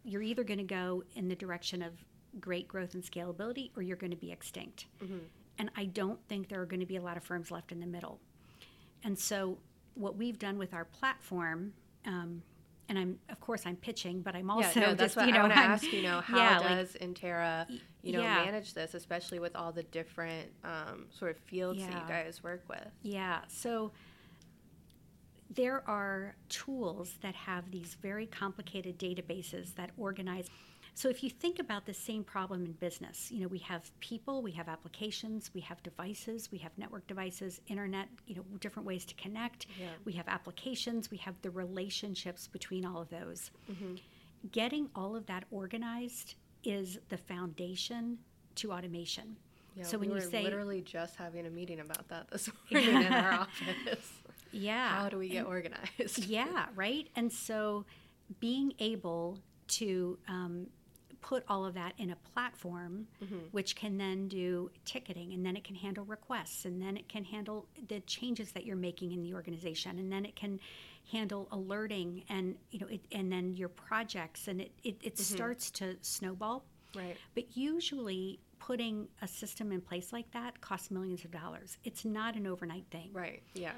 you're 0.05 0.23
either 0.23 0.45
going 0.45 0.59
to 0.59 0.65
go 0.65 1.03
in 1.15 1.29
the 1.29 1.35
direction 1.35 1.83
of 1.83 1.93
great 2.41 2.69
growth 2.69 2.95
and 2.95 3.03
scalability 3.03 3.71
or 3.77 3.83
you're 3.83 3.97
going 3.97 4.11
to 4.11 4.17
be 4.17 4.31
extinct. 4.33 4.87
And 5.59 5.71
I 5.77 5.85
don't 5.87 6.19
think 6.29 6.49
there 6.49 6.61
are 6.61 6.67
going 6.67 6.81
to 6.81 6.87
be 6.87 6.97
a 6.97 7.03
lot 7.03 7.17
of 7.17 7.23
firms 7.25 7.51
left 7.51 7.73
in 7.73 7.81
the 7.81 7.87
middle. 7.87 8.19
And 9.05 9.19
so, 9.19 9.59
what 9.95 10.17
we've 10.17 10.39
done 10.39 10.59
with 10.59 10.75
our 10.75 10.85
platform, 10.85 11.73
um, 12.07 12.43
and 12.89 12.99
I'm 12.99 13.19
of 13.29 13.41
course 13.41 13.63
I'm 13.65 13.77
pitching, 13.77 14.21
but 14.23 14.35
I'm 14.35 14.51
also 14.51 14.81
yeah, 14.81 14.87
no, 14.87 14.95
that's 14.95 15.15
just 15.15 15.17
what 15.17 15.27
you 15.27 15.33
know 15.33 15.41
I 15.41 15.43
want 15.43 15.53
to 15.53 15.59
ask. 15.59 15.93
You 15.93 16.03
know, 16.03 16.21
how 16.25 16.37
yeah, 16.39 16.59
like, 16.59 16.69
does 16.71 16.97
Entara, 17.01 17.67
you 18.03 18.13
know, 18.13 18.23
yeah. 18.23 18.45
manage 18.45 18.75
this, 18.75 18.95
especially 18.95 19.39
with 19.39 19.55
all 19.55 19.73
the 19.73 19.85
different 19.85 20.51
um, 20.65 21.07
sort 21.11 21.31
of 21.31 21.37
fields 21.39 21.81
that 21.81 21.93
you 21.93 22.09
guys 22.09 22.43
work 22.43 22.65
with? 22.69 22.89
Yeah. 23.03 23.41
So 23.49 23.93
there 25.55 25.89
are 25.89 26.35
tools 26.49 27.15
that 27.23 27.35
have 27.35 27.71
these 27.71 27.97
very 28.01 28.27
complicated 28.27 28.99
databases 28.99 29.75
that 29.75 29.91
organize. 29.97 30.49
So 30.95 31.09
if 31.09 31.25
you 31.25 31.31
think 31.31 31.59
about 31.59 31.87
the 31.87 31.95
same 31.95 32.23
problem 32.23 32.65
in 32.65 32.73
business, 32.73 33.31
you 33.33 33.41
know, 33.41 33.49
we 33.49 33.59
have 33.59 33.91
people, 34.01 34.43
we 34.43 34.53
have 34.53 34.69
applications, 34.69 35.51
we 35.53 35.61
have 35.63 35.83
devices, 35.83 36.51
we 36.53 36.59
have 36.59 36.71
network 36.79 37.07
devices, 37.07 37.61
internet, 37.67 38.09
you 38.27 38.37
know, 38.37 38.45
different 38.61 38.87
ways 38.87 39.05
to 39.07 39.15
connect. 39.15 39.67
Yeah. 39.79 39.89
We 40.05 40.13
have 40.13 40.29
applications, 40.29 41.11
we 41.11 41.17
have 41.19 41.35
the 41.43 41.51
relationships 41.51 42.47
between 42.47 42.85
all 42.85 43.01
of 43.01 43.09
those. 43.09 43.51
Mm-hmm. 43.71 43.95
Getting 44.53 44.89
all 44.95 45.17
of 45.17 45.27
that 45.27 45.45
organized 45.51 46.35
is 46.63 46.99
the 47.09 47.17
foundation 47.17 48.19
to 48.57 48.73
automation. 48.73 49.37
Yeah, 49.75 49.83
so 49.85 49.99
we 49.99 50.07
when 50.07 50.19
were 50.19 50.25
you 50.25 50.31
say 50.31 50.43
literally 50.43 50.81
just 50.81 51.17
having 51.17 51.47
a 51.47 51.51
meeting 51.51 51.81
about 51.81 52.09
that 52.09 52.31
this 52.31 52.49
morning 52.71 53.03
in 53.03 53.13
our 53.13 53.33
office. 53.33 54.13
Yeah, 54.55 54.89
How 54.89 55.09
do 55.09 55.19
we 55.19 55.29
get 55.29 55.47
organized? 55.47 56.19
yeah, 56.27 56.67
right. 56.75 57.09
And 57.17 57.33
so 57.33 57.85
being 58.41 58.73
able 58.79 59.39
to 59.67 60.19
um, 60.29 60.67
put 61.21 61.43
all 61.49 61.65
of 61.65 61.75
that 61.75 61.95
in 61.99 62.11
a 62.11 62.17
platform, 62.17 63.07
which 63.53 63.75
can 63.77 63.97
then 63.97 64.29
do 64.29 64.71
ticketing, 64.85 65.33
and 65.33 65.45
then 65.45 65.57
it 65.57 65.65
can 65.65 65.75
handle 65.75 66.05
requests, 66.05 66.67
and 66.67 66.81
then 66.81 66.97
it 66.97 67.09
can 67.09 67.25
handle 67.25 67.67
the 67.89 68.01
changes 68.01 68.53
that 68.53 68.67
you're 68.67 68.77
making 68.77 69.13
in 69.13 69.23
the 69.23 69.33
organization, 69.35 69.99
and 69.99 70.13
then 70.13 70.25
it 70.27 70.37
can 70.37 70.61
handle 71.11 71.49
alerting, 71.51 72.25
and 72.29 72.57
you 72.71 72.79
know, 72.79 72.87
it, 72.89 73.01
and 73.13 73.33
then 73.33 73.55
your 73.55 73.69
projects, 73.71 74.49
and 74.49 74.61
it 74.61 74.73
it, 74.85 74.97
it 75.03 75.19
starts 75.19 75.71
to 75.71 75.97
snowball. 76.03 76.65
Right. 76.95 77.17
But 77.35 77.57
usually, 77.57 78.39
putting 78.59 79.09
a 79.21 79.29
system 79.29 79.73
in 79.73 79.81
place 79.81 80.13
like 80.13 80.31
that 80.33 80.61
costs 80.61 80.91
millions 80.91 81.25
of 81.25 81.31
dollars. 81.31 81.79
It's 81.85 82.05
not 82.05 82.37
an 82.37 82.47
overnight 82.47 82.85
thing. 82.91 83.11
Right. 83.13 83.43
Yeah. 83.55 83.73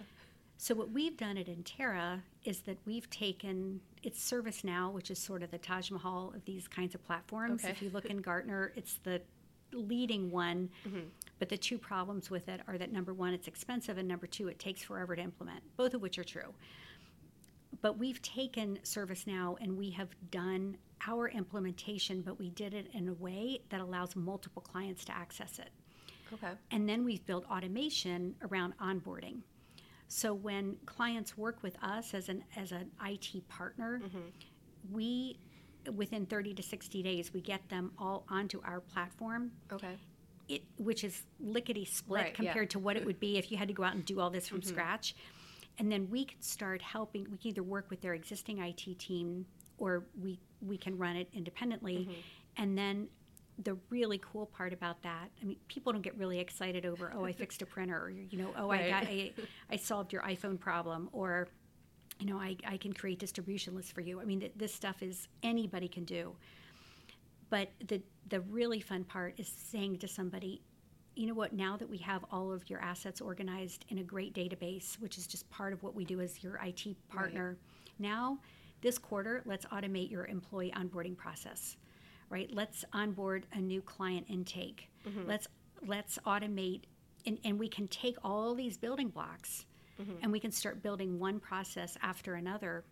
So 0.59 0.75
what 0.75 0.90
we've 0.90 1.16
done 1.16 1.37
at 1.37 1.47
Entara 1.47 2.23
is 2.45 2.61
that 2.61 2.79
we've 2.87 3.09
taken 3.11 3.81
it's 4.03 4.31
ServiceNow, 4.31 4.92
which 4.92 5.11
is 5.11 5.19
sort 5.19 5.42
of 5.42 5.51
the 5.51 5.59
Taj 5.59 5.90
Mahal 5.90 6.33
of 6.35 6.45
these 6.45 6.69
kinds 6.69 6.95
of 6.95 7.05
platforms. 7.05 7.64
Okay. 7.64 7.73
If 7.73 7.83
you 7.83 7.90
look 7.90 8.07
in 8.07 8.19
Gartner, 8.19 8.73
it's 8.77 8.99
the 9.03 9.21
leading 9.73 10.31
one. 10.31 10.71
Mm-hmm. 10.87 11.01
But 11.38 11.49
the 11.49 11.57
two 11.57 11.77
problems 11.77 12.31
with 12.31 12.49
it 12.49 12.61
are 12.66 12.79
that 12.79 12.92
number 12.92 13.12
one, 13.12 13.35
it's 13.35 13.49
expensive, 13.49 13.99
and 13.99 14.09
number 14.09 14.27
two, 14.27 14.49
it 14.49 14.59
takes 14.59 14.83
forever 14.83 15.14
to 15.16 15.23
implement, 15.23 15.61
both 15.77 15.92
of 15.92 16.01
which 16.01 16.19
are 16.19 16.25
true. 16.25 16.55
But 17.83 17.99
we've 17.99 18.23
taken 18.23 18.79
ServiceNow 18.85 19.57
and 19.61 19.77
we 19.77 19.90
have 19.90 20.09
done 20.31 20.79
our 21.07 21.29
implementation, 21.29 22.23
but 22.23 22.38
we 22.38 22.51
did 22.51 22.73
it 22.73 22.88
in 22.95 23.09
a 23.09 23.12
way 23.14 23.61
that 23.69 23.81
allows 23.81 24.16
multiple 24.16 24.62
clients 24.62 25.05
to 25.07 25.16
access 25.16 25.59
it. 25.59 25.71
Okay. 26.33 26.53
And 26.71 26.88
then 26.88 27.05
we've 27.05 27.25
built 27.27 27.45
automation 27.51 28.35
around 28.42 28.75
onboarding. 28.79 29.40
So 30.09 30.33
when 30.35 30.77
clients 30.87 31.37
work 31.37 31.62
with 31.62 31.77
us 31.83 32.14
as 32.14 32.29
an 32.29 32.45
as 32.57 32.73
an 32.73 32.90
IT 33.05 33.49
partner, 33.49 34.01
mm-hmm. 34.05 34.19
we 34.92 35.38
within 35.95 36.27
30 36.27 36.55
to 36.55 36.62
60 36.62 37.03
days 37.03 37.33
we 37.33 37.40
get 37.40 37.69
them 37.69 37.92
all 37.99 38.25
onto 38.29 38.61
our 38.64 38.81
platform. 38.81 39.53
Okay. 39.73 39.97
It, 40.49 40.62
which 40.77 41.03
is 41.03 41.25
lickety 41.40 41.85
split 41.85 42.23
Right, 42.23 42.29
yeah. 42.29 42.35
compared 42.35 42.71
to 42.71 42.79
what 42.79 42.97
it 42.97 43.05
would 43.05 43.19
be 43.19 43.37
if 43.37 43.51
you 43.51 43.57
had 43.57 43.66
to 43.66 43.75
go 43.75 43.83
out 43.83 43.95
and 43.95 44.05
do 44.05 44.21
all 44.21 44.31
this 44.31 44.47
from 44.47 44.61
mm-hmm. 44.61 44.69
scratch. 44.69 45.16
And 45.79 45.90
then 45.90 46.09
we 46.09 46.25
can 46.25 46.40
start 46.40 46.81
helping. 46.81 47.25
We 47.25 47.37
can 47.37 47.49
either 47.49 47.62
work 47.64 47.90
with 47.90 48.01
their 48.01 48.14
existing 48.14 48.59
IT 48.59 48.99
team, 48.99 49.45
or 49.77 50.07
we 50.21 50.38
we 50.61 50.79
can 50.79 50.97
run 50.97 51.16
it 51.16 51.29
independently. 51.33 51.97
Mm-hmm. 51.97 52.21
And 52.59 52.79
then 52.79 53.09
the 53.62 53.77
really 53.90 54.19
cool 54.19 54.47
part 54.47 54.73
about 54.73 55.03
that, 55.03 55.31
I 55.40 55.45
mean, 55.45 55.57
people 55.69 55.92
don't 55.92 56.03
get 56.03 56.16
really 56.16 56.38
excited 56.38 56.85
over, 56.85 57.12
oh, 57.16 57.25
I 57.25 57.33
fixed 57.33 57.62
a 57.62 57.66
printer, 57.75 57.97
or 57.97 58.11
you 58.11 58.38
know, 58.38 58.53
oh, 58.57 58.71
I, 58.71 58.90
got, 58.90 59.05
I, 59.05 59.33
I 59.71 59.77
solved 59.77 60.12
your 60.12 60.23
iPhone 60.23 60.59
problem, 60.59 61.09
or 61.12 61.49
you 62.19 62.27
know, 62.27 62.38
I, 62.38 62.57
I 62.66 62.77
can 62.77 62.92
create 62.92 63.19
distribution 63.19 63.75
lists 63.75 63.92
for 63.92 64.01
you. 64.01 64.21
I 64.21 64.25
mean, 64.25 64.40
th- 64.40 64.53
this 64.57 64.75
stuff 64.75 65.03
is 65.03 65.29
anybody 65.42 65.88
can 65.88 66.05
do. 66.05 66.35
But 67.51 67.71
the 67.87 68.03
the 68.29 68.40
really 68.40 68.81
fun 68.81 69.05
part 69.05 69.35
is 69.38 69.47
saying 69.49 69.99
to 69.99 70.09
somebody, 70.09 70.62
you 71.14 71.27
know 71.27 71.35
what, 71.35 71.53
now 71.53 71.77
that 71.77 71.88
we 71.88 71.99
have 71.99 72.25
all 72.33 72.53
of 72.53 72.69
your 72.69 72.81
assets 72.81 73.21
organized 73.21 73.85
in 73.88 73.99
a 73.99 74.03
great 74.03 74.35
database, 74.35 74.99
which 75.01 75.16
is 75.16 75.27
just 75.27 75.49
part 75.51 75.73
of 75.73 75.83
what 75.83 75.95
we 75.95 76.05
do 76.05 76.21
as 76.21 76.42
your 76.42 76.61
IT 76.64 76.97
partner, 77.09 77.57
now 77.99 78.38
this 78.81 78.99
quarter, 78.99 79.42
let's 79.47 79.64
automate 79.66 80.11
your 80.11 80.27
employee 80.27 80.73
onboarding 80.77 81.16
process. 81.16 81.77
Right? 82.28 82.50
Let's 82.52 82.84
onboard 82.92 83.46
a 83.52 83.60
new 83.60 83.80
client 83.80 84.26
intake. 84.28 84.88
Mm-hmm. 85.06 85.28
Let's 85.28 85.48
let's 85.86 86.18
automate 86.26 86.82
and, 87.26 87.38
and 87.44 87.58
we 87.58 87.68
can 87.68 87.88
take 87.88 88.16
all 88.24 88.54
these 88.54 88.76
building 88.76 89.08
blocks 89.08 89.66
mm-hmm. 90.00 90.12
and 90.22 90.32
we 90.32 90.40
can 90.40 90.52
start 90.52 90.82
building 90.82 91.18
one 91.18 91.40
process 91.40 91.96
after 92.02 92.34
another. 92.34 92.84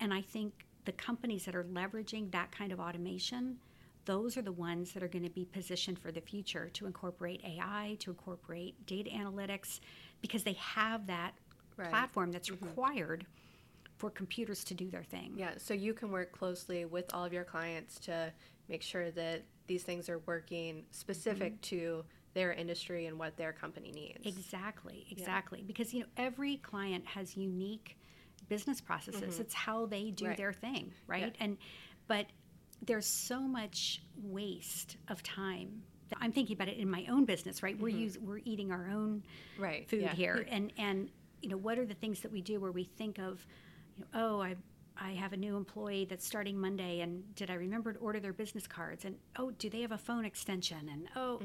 And 0.00 0.12
I 0.12 0.20
think 0.20 0.66
the 0.84 0.92
companies 0.92 1.44
that 1.44 1.54
are 1.54 1.64
leveraging 1.64 2.30
that 2.32 2.50
kind 2.50 2.72
of 2.72 2.80
automation, 2.80 3.58
those 4.04 4.36
are 4.36 4.42
the 4.42 4.52
ones 4.52 4.92
that 4.92 5.02
are 5.02 5.08
going 5.08 5.24
to 5.24 5.30
be 5.30 5.44
positioned 5.44 5.98
for 5.98 6.12
the 6.12 6.20
future 6.20 6.70
to 6.74 6.86
incorporate 6.86 7.42
AI, 7.44 7.96
to 8.00 8.10
incorporate 8.10 8.86
data 8.86 9.10
analytics, 9.10 9.80
because 10.20 10.42
they 10.42 10.54
have 10.54 11.06
that 11.06 11.32
Right. 11.76 11.90
platform 11.90 12.32
that's 12.32 12.50
mm-hmm. 12.50 12.66
required 12.66 13.24
for 13.98 14.10
computers 14.10 14.64
to 14.64 14.74
do 14.74 14.90
their 14.90 15.04
thing. 15.04 15.34
Yeah, 15.36 15.52
so 15.58 15.74
you 15.74 15.94
can 15.94 16.10
work 16.10 16.32
closely 16.32 16.84
with 16.84 17.14
all 17.14 17.24
of 17.24 17.32
your 17.32 17.44
clients 17.44 18.00
to 18.00 18.32
make 18.68 18.82
sure 18.82 19.10
that 19.10 19.44
these 19.66 19.82
things 19.82 20.08
are 20.08 20.18
working 20.20 20.84
specific 20.90 21.54
mm-hmm. 21.54 21.76
to 21.76 22.04
their 22.34 22.52
industry 22.52 23.06
and 23.06 23.18
what 23.18 23.36
their 23.36 23.52
company 23.52 23.90
needs. 23.92 24.24
Exactly, 24.24 25.06
exactly. 25.10 25.62
Because 25.66 25.92
you 25.92 26.00
know 26.00 26.06
every 26.16 26.56
client 26.58 27.06
has 27.06 27.36
unique 27.36 27.96
business 28.48 28.80
processes. 28.80 29.34
Mm-hmm. 29.34 29.42
It's 29.42 29.54
how 29.54 29.86
they 29.86 30.10
do 30.10 30.26
Right. 30.26 30.36
their 30.36 30.52
thing, 30.52 30.92
right? 31.06 31.34
And 31.40 31.58
but 32.06 32.26
there's 32.82 33.06
so 33.06 33.40
much 33.40 34.02
waste 34.22 34.96
of 35.08 35.22
time. 35.22 35.82
I'm 36.20 36.32
thinking 36.32 36.54
about 36.54 36.68
it 36.68 36.78
in 36.78 36.88
my 36.88 37.06
own 37.10 37.24
business, 37.26 37.62
right? 37.62 37.78
We're 37.78 37.88
mm-hmm. 37.88 37.98
use, 37.98 38.18
we're 38.18 38.40
eating 38.44 38.72
our 38.72 38.88
own 38.88 39.24
Right, 39.58 39.88
food 39.88 40.02
yeah. 40.02 40.14
here, 40.14 40.46
and 40.48 40.72
and 40.78 41.10
you 41.42 41.50
know 41.50 41.56
what 41.56 41.78
are 41.78 41.84
the 41.86 41.94
things 41.94 42.20
that 42.20 42.32
we 42.32 42.40
do 42.40 42.60
where 42.60 42.72
we 42.72 42.84
think 42.84 43.18
of, 43.18 43.44
you 43.96 44.04
know, 44.04 44.20
oh 44.20 44.40
I. 44.40 44.56
I 45.00 45.12
have 45.12 45.32
a 45.32 45.36
new 45.36 45.56
employee 45.56 46.06
that's 46.08 46.26
starting 46.26 46.58
Monday, 46.58 47.00
and 47.00 47.34
did 47.36 47.50
I 47.50 47.54
remember 47.54 47.92
to 47.92 47.98
order 48.00 48.18
their 48.20 48.32
business 48.32 48.66
cards? 48.66 49.04
And 49.04 49.16
oh, 49.38 49.50
do 49.52 49.70
they 49.70 49.80
have 49.82 49.92
a 49.92 49.98
phone 49.98 50.24
extension? 50.24 50.88
And 50.92 51.08
oh, 51.14 51.40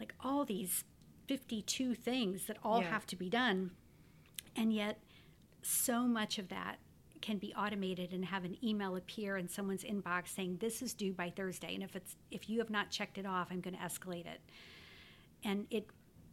like 0.00 0.14
all 0.20 0.44
these 0.44 0.84
52 1.28 1.94
things 1.94 2.46
that 2.46 2.56
all 2.62 2.80
Yeah. 2.80 2.90
have 2.90 3.06
to 3.06 3.16
be 3.16 3.28
done. 3.28 3.72
And 4.56 4.72
yet, 4.72 5.00
so 5.62 6.02
much 6.06 6.38
of 6.38 6.48
that 6.48 6.76
can 7.20 7.38
be 7.38 7.54
automated 7.54 8.12
and 8.12 8.24
have 8.24 8.44
an 8.44 8.56
email 8.62 8.96
appear 8.96 9.36
in 9.38 9.48
someone's 9.48 9.82
inbox 9.84 10.28
saying 10.28 10.58
this 10.60 10.82
is 10.82 10.92
due 10.92 11.14
by 11.14 11.30
Thursday 11.30 11.72
and 11.74 11.82
if 11.82 11.96
it's 11.96 12.16
if 12.30 12.50
you 12.50 12.58
have 12.58 12.68
not 12.68 12.90
checked 12.90 13.16
it 13.16 13.24
off 13.24 13.48
I'm 13.50 13.62
going 13.62 13.72
to 13.74 13.80
escalate 13.80 14.26
it 14.26 14.42
and 15.42 15.66
it 15.70 15.86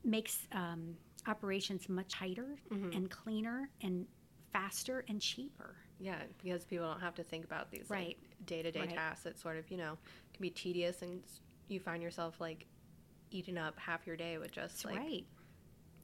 makes 0.03 0.47
um, 0.51 0.97
operations 1.27 1.87
much 1.87 2.09
tighter 2.13 2.57
Mm-hmm. 2.73 2.91
and 2.91 3.09
cleaner 3.09 3.69
and 3.81 4.05
faster 4.51 5.05
and 5.07 5.21
cheaper 5.21 5.75
Yeah, 6.01 6.17
because 6.43 6.65
people 6.65 6.87
don't 6.87 6.99
have 6.99 7.15
to 7.15 7.23
think 7.23 7.45
about 7.45 7.69
these 7.71 7.89
Right. 7.89 8.17
like 8.19 8.45
day-to-day 8.45 8.79
Right. 8.79 8.89
tasks 8.89 9.23
that 9.23 9.39
sort 9.39 9.57
of, 9.57 9.69
you 9.69 9.77
know, 9.77 9.97
can 10.33 10.41
be 10.41 10.49
tedious 10.49 11.01
and 11.01 11.21
you 11.67 11.79
find 11.79 12.01
yourself 12.03 12.41
like 12.41 12.65
eating 13.29 13.57
up 13.57 13.77
half 13.79 14.05
your 14.07 14.17
day 14.17 14.37
with 14.37 14.51
just 14.51 14.83
that's 14.83 14.85
like 14.85 14.97
right 14.97 15.25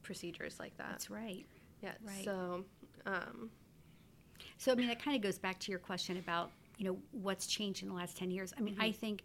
procedures 0.04 0.60
like 0.60 0.76
that. 0.78 0.92
that's 0.92 1.10
right 1.10 1.46
yeah. 1.82 1.92
right. 2.04 2.24
So, 2.24 2.64
um, 3.06 3.52
So 4.58 4.72
I 4.72 4.76
mean, 4.76 4.88
that 4.88 5.02
kind 5.02 5.16
of 5.16 5.22
goes 5.22 5.38
back 5.38 5.60
to 5.62 5.72
your 5.72 5.80
question 5.80 6.18
about 6.18 6.52
you 6.78 6.86
know 6.86 6.98
what's 7.12 7.46
changed 7.48 7.84
in 7.84 7.90
the 7.90 7.96
last 7.96 8.18
ten 8.18 8.32
years. 8.32 8.52
I 8.58 8.62
mean, 8.62 8.76
I 8.80 8.92
think 8.92 9.24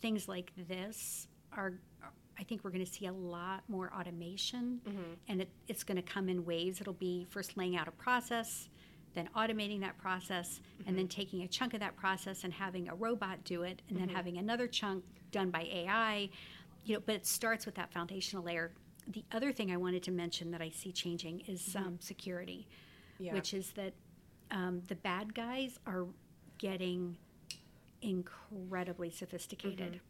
things 0.00 0.28
like 0.28 0.52
this 0.68 1.28
are. 1.52 1.74
I 2.38 2.42
think 2.42 2.64
we're 2.64 2.70
going 2.70 2.84
to 2.86 2.90
see 2.90 3.04
a 3.04 3.12
lot 3.12 3.64
more 3.68 3.92
automation, 3.92 4.80
and 5.28 5.42
it, 5.42 5.50
it's 5.68 5.82
going 5.84 5.96
to 5.96 6.02
come 6.02 6.30
in 6.30 6.46
waves. 6.46 6.80
It'll 6.80 6.94
be 6.94 7.26
first 7.28 7.58
laying 7.58 7.76
out 7.76 7.86
a 7.86 7.90
process, 7.90 8.69
then 9.14 9.28
automating 9.36 9.80
that 9.80 9.98
process, 9.98 10.60
and 10.86 10.96
then 10.96 11.08
taking 11.08 11.42
a 11.42 11.48
chunk 11.48 11.74
of 11.74 11.80
that 11.80 11.96
process 11.96 12.44
and 12.44 12.52
having 12.52 12.88
a 12.88 12.94
robot 12.94 13.42
do 13.44 13.62
it, 13.62 13.82
and 13.88 13.98
then 13.98 14.08
having 14.08 14.38
another 14.38 14.66
chunk 14.66 15.04
done 15.32 15.50
by 15.50 15.62
AI. 15.72 16.28
You 16.84 16.94
know, 16.96 17.02
but 17.04 17.14
it 17.16 17.26
starts 17.26 17.66
with 17.66 17.74
that 17.74 17.92
foundational 17.92 18.44
layer. 18.44 18.72
The 19.08 19.24
other 19.32 19.52
thing 19.52 19.70
I 19.72 19.76
wanted 19.76 20.02
to 20.04 20.10
mention 20.10 20.50
that 20.52 20.62
I 20.62 20.70
see 20.70 20.92
changing 20.92 21.40
is 21.48 21.74
um, 21.76 21.98
security, 22.00 22.66
Yeah. 23.18 23.34
which 23.34 23.52
is 23.54 23.72
that 23.72 23.92
um, 24.50 24.82
the 24.88 24.94
bad 24.94 25.34
guys 25.34 25.78
are 25.86 26.06
getting 26.58 27.16
incredibly 28.02 29.10
sophisticated. 29.10 30.00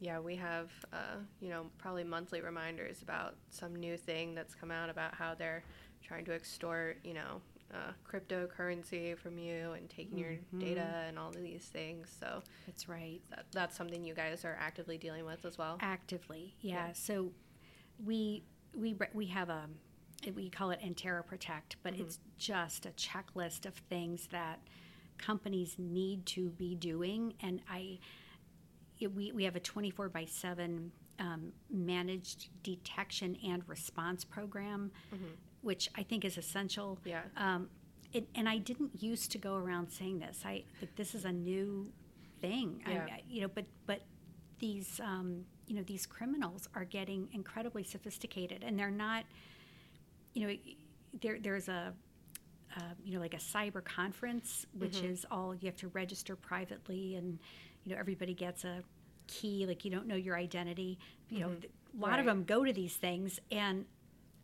Yeah, 0.00 0.20
we 0.20 0.36
have, 0.36 0.70
uh, 0.92 1.16
you 1.40 1.48
know, 1.48 1.66
probably 1.78 2.04
monthly 2.04 2.40
reminders 2.40 3.02
about 3.02 3.34
some 3.50 3.74
new 3.74 3.96
thing 3.96 4.34
that's 4.34 4.54
come 4.54 4.70
out 4.70 4.90
about 4.90 5.14
how 5.14 5.34
they're 5.34 5.64
trying 6.02 6.24
to 6.26 6.32
extort, 6.32 6.98
you 7.02 7.14
know, 7.14 7.40
uh, 7.72 7.92
cryptocurrency 8.10 9.16
from 9.18 9.38
you 9.38 9.72
and 9.72 9.88
taking 9.90 10.18
your 10.18 10.36
data 10.58 11.04
and 11.06 11.18
all 11.18 11.28
of 11.28 11.42
these 11.42 11.64
things. 11.64 12.08
So 12.18 12.42
That's 12.66 12.88
right. 12.88 13.20
that, 13.30 13.46
that's 13.52 13.76
something 13.76 14.04
you 14.04 14.14
guys 14.14 14.44
are 14.44 14.56
actively 14.60 14.98
dealing 14.98 15.24
with 15.24 15.44
as 15.44 15.58
well. 15.58 15.76
Actively, 15.80 16.54
yeah. 16.60 16.88
Yeah. 16.88 16.92
So 16.94 17.32
we 18.04 18.44
we 18.74 18.96
we 19.12 19.26
have 19.26 19.50
a 19.50 19.66
we 20.34 20.48
call 20.50 20.70
it 20.70 20.80
Entara 20.80 21.24
Protect, 21.24 21.76
but 21.82 21.94
it's 21.94 22.18
just 22.38 22.86
a 22.86 22.90
checklist 22.90 23.66
of 23.66 23.74
things 23.74 24.28
that 24.32 24.58
companies 25.18 25.76
need 25.78 26.26
to 26.26 26.50
be 26.50 26.74
doing, 26.74 27.34
and 27.40 27.60
I 27.70 27.98
it, 28.98 29.14
we 29.14 29.32
we 29.32 29.44
have 29.44 29.56
a 29.56 29.60
twenty 29.60 29.90
four 29.90 30.08
by 30.08 30.24
seven 30.24 30.90
um, 31.18 31.52
managed 31.70 32.48
detection 32.62 33.36
and 33.46 33.62
response 33.68 34.24
program, 34.24 34.90
which 35.62 35.88
I 35.96 36.02
think 36.02 36.24
is 36.24 36.38
essential. 36.38 36.98
Yeah. 37.04 37.22
Um, 37.36 37.68
it, 38.12 38.26
and 38.34 38.48
I 38.48 38.58
didn't 38.58 39.02
used 39.02 39.32
to 39.32 39.38
go 39.38 39.56
around 39.56 39.90
saying 39.90 40.18
this. 40.20 40.42
I 40.44 40.64
like 40.80 40.94
this 40.96 41.14
is 41.14 41.24
a 41.24 41.32
new 41.32 41.92
thing. 42.40 42.82
Yeah. 42.88 43.06
I, 43.10 43.22
you 43.28 43.42
know, 43.42 43.48
but 43.48 43.66
but 43.86 44.02
these 44.58 45.00
um, 45.04 45.44
you 45.66 45.76
know 45.76 45.82
these 45.82 46.06
criminals 46.06 46.68
are 46.74 46.84
getting 46.84 47.28
incredibly 47.32 47.84
sophisticated, 47.84 48.64
and 48.64 48.78
they're 48.78 48.90
not. 48.90 49.24
You 50.34 50.46
know, 50.46 50.54
there 51.20 51.38
there's 51.40 51.68
a. 51.68 51.92
Uh, 52.76 52.82
you 53.02 53.14
know, 53.14 53.20
like 53.20 53.32
a 53.32 53.38
cyber 53.38 53.82
conference, 53.82 54.66
which 54.78 55.00
is 55.00 55.24
all 55.30 55.54
you 55.54 55.66
have 55.66 55.76
to 55.76 55.88
register 55.88 56.36
privately, 56.36 57.16
and 57.16 57.38
you 57.82 57.92
know 57.92 57.98
everybody 57.98 58.34
gets 58.34 58.62
a 58.64 58.82
key. 59.26 59.64
Like 59.66 59.86
you 59.86 59.90
don't 59.90 60.06
know 60.06 60.16
your 60.16 60.36
identity. 60.36 60.98
You 61.30 61.40
know, 61.40 61.48
th- 61.48 61.72
a 61.96 62.00
lot 62.00 62.18
of 62.18 62.26
them 62.26 62.44
go 62.44 62.64
to 62.64 62.72
these 62.72 62.94
things, 62.94 63.40
and 63.50 63.86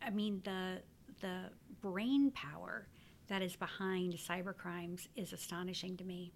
I 0.02 0.08
mean 0.08 0.40
the 0.42 0.80
the 1.20 1.50
brain 1.80 2.30
power 2.32 2.88
that 3.28 3.42
is 3.42 3.56
behind 3.56 4.14
cyber 4.14 4.56
crimes 4.56 5.08
is 5.16 5.32
astonishing 5.32 5.96
to 5.96 6.04
me. 6.04 6.32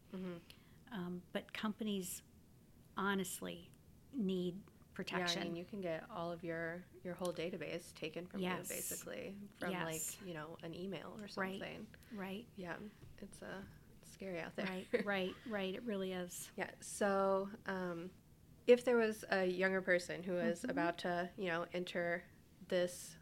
Um, 0.93 1.23
but 1.33 1.53
companies 1.53 2.23
honestly 2.97 3.71
need 4.17 4.57
protection. 4.95 5.43
Yeah, 5.43 5.45
I 5.45 5.49
mean, 5.49 5.57
you 5.57 5.65
can 5.65 5.81
get 5.81 6.05
all 6.15 6.33
of 6.33 6.43
your 6.43 6.83
your 7.05 7.15
whole 7.15 7.33
database 7.33 7.95
taken 7.95 8.27
from 8.27 8.41
Yes. 8.41 8.69
you, 8.69 8.77
basically, 8.77 9.37
from 9.61 9.71
Yes. 9.71 9.85
like 9.85 10.29
you 10.29 10.35
know 10.35 10.57
an 10.63 10.75
email 10.75 11.17
or 11.21 11.29
something. 11.29 11.61
right, 11.61 11.87
Right. 12.17 12.47
Yeah, 12.57 12.75
it's 13.23 13.43
uh, 13.43 13.61
scary 14.03 14.41
out 14.41 14.57
there. 14.57 14.67
right, 14.67 14.87
right, 15.05 15.35
right. 15.49 15.75
It 15.75 15.85
really 15.85 16.13
is. 16.13 16.51
Yeah. 16.57 16.71
So, 16.81 17.49
um, 17.67 18.11
if 18.67 18.85
there 18.85 18.97
was 18.97 19.25
a 19.31 19.47
younger 19.47 19.81
person 19.81 20.23
who 20.23 20.33
was 20.33 20.61
mm-hmm. 20.61 20.71
about 20.71 20.99
to, 20.99 21.29
you 21.37 21.47
know, 21.47 21.65
enter 21.73 22.25
this 22.69 23.17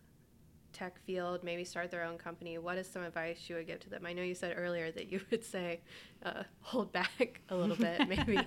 tech 0.77 0.99
field, 1.05 1.43
maybe 1.43 1.65
start 1.65 1.91
their 1.91 2.05
own 2.05 2.19
company, 2.19 2.59
what 2.59 2.77
is 2.77 2.87
some 2.87 3.03
advice 3.03 3.49
you 3.49 3.57
would 3.57 3.67
give 3.67 3.81
to 3.81 3.91
them? 3.91 4.05
I 4.05 4.13
know 4.13 4.23
you 4.23 4.35
said 4.35 4.55
earlier 4.57 4.91
that 4.91 5.11
you 5.11 5.21
would 5.31 5.45
say 5.45 5.81
uh, 6.25 6.43
hold 6.61 6.93
back 6.93 7.41
a 7.49 7.57
little 7.57 7.77
bit, 7.77 8.07
maybe. 8.09 8.39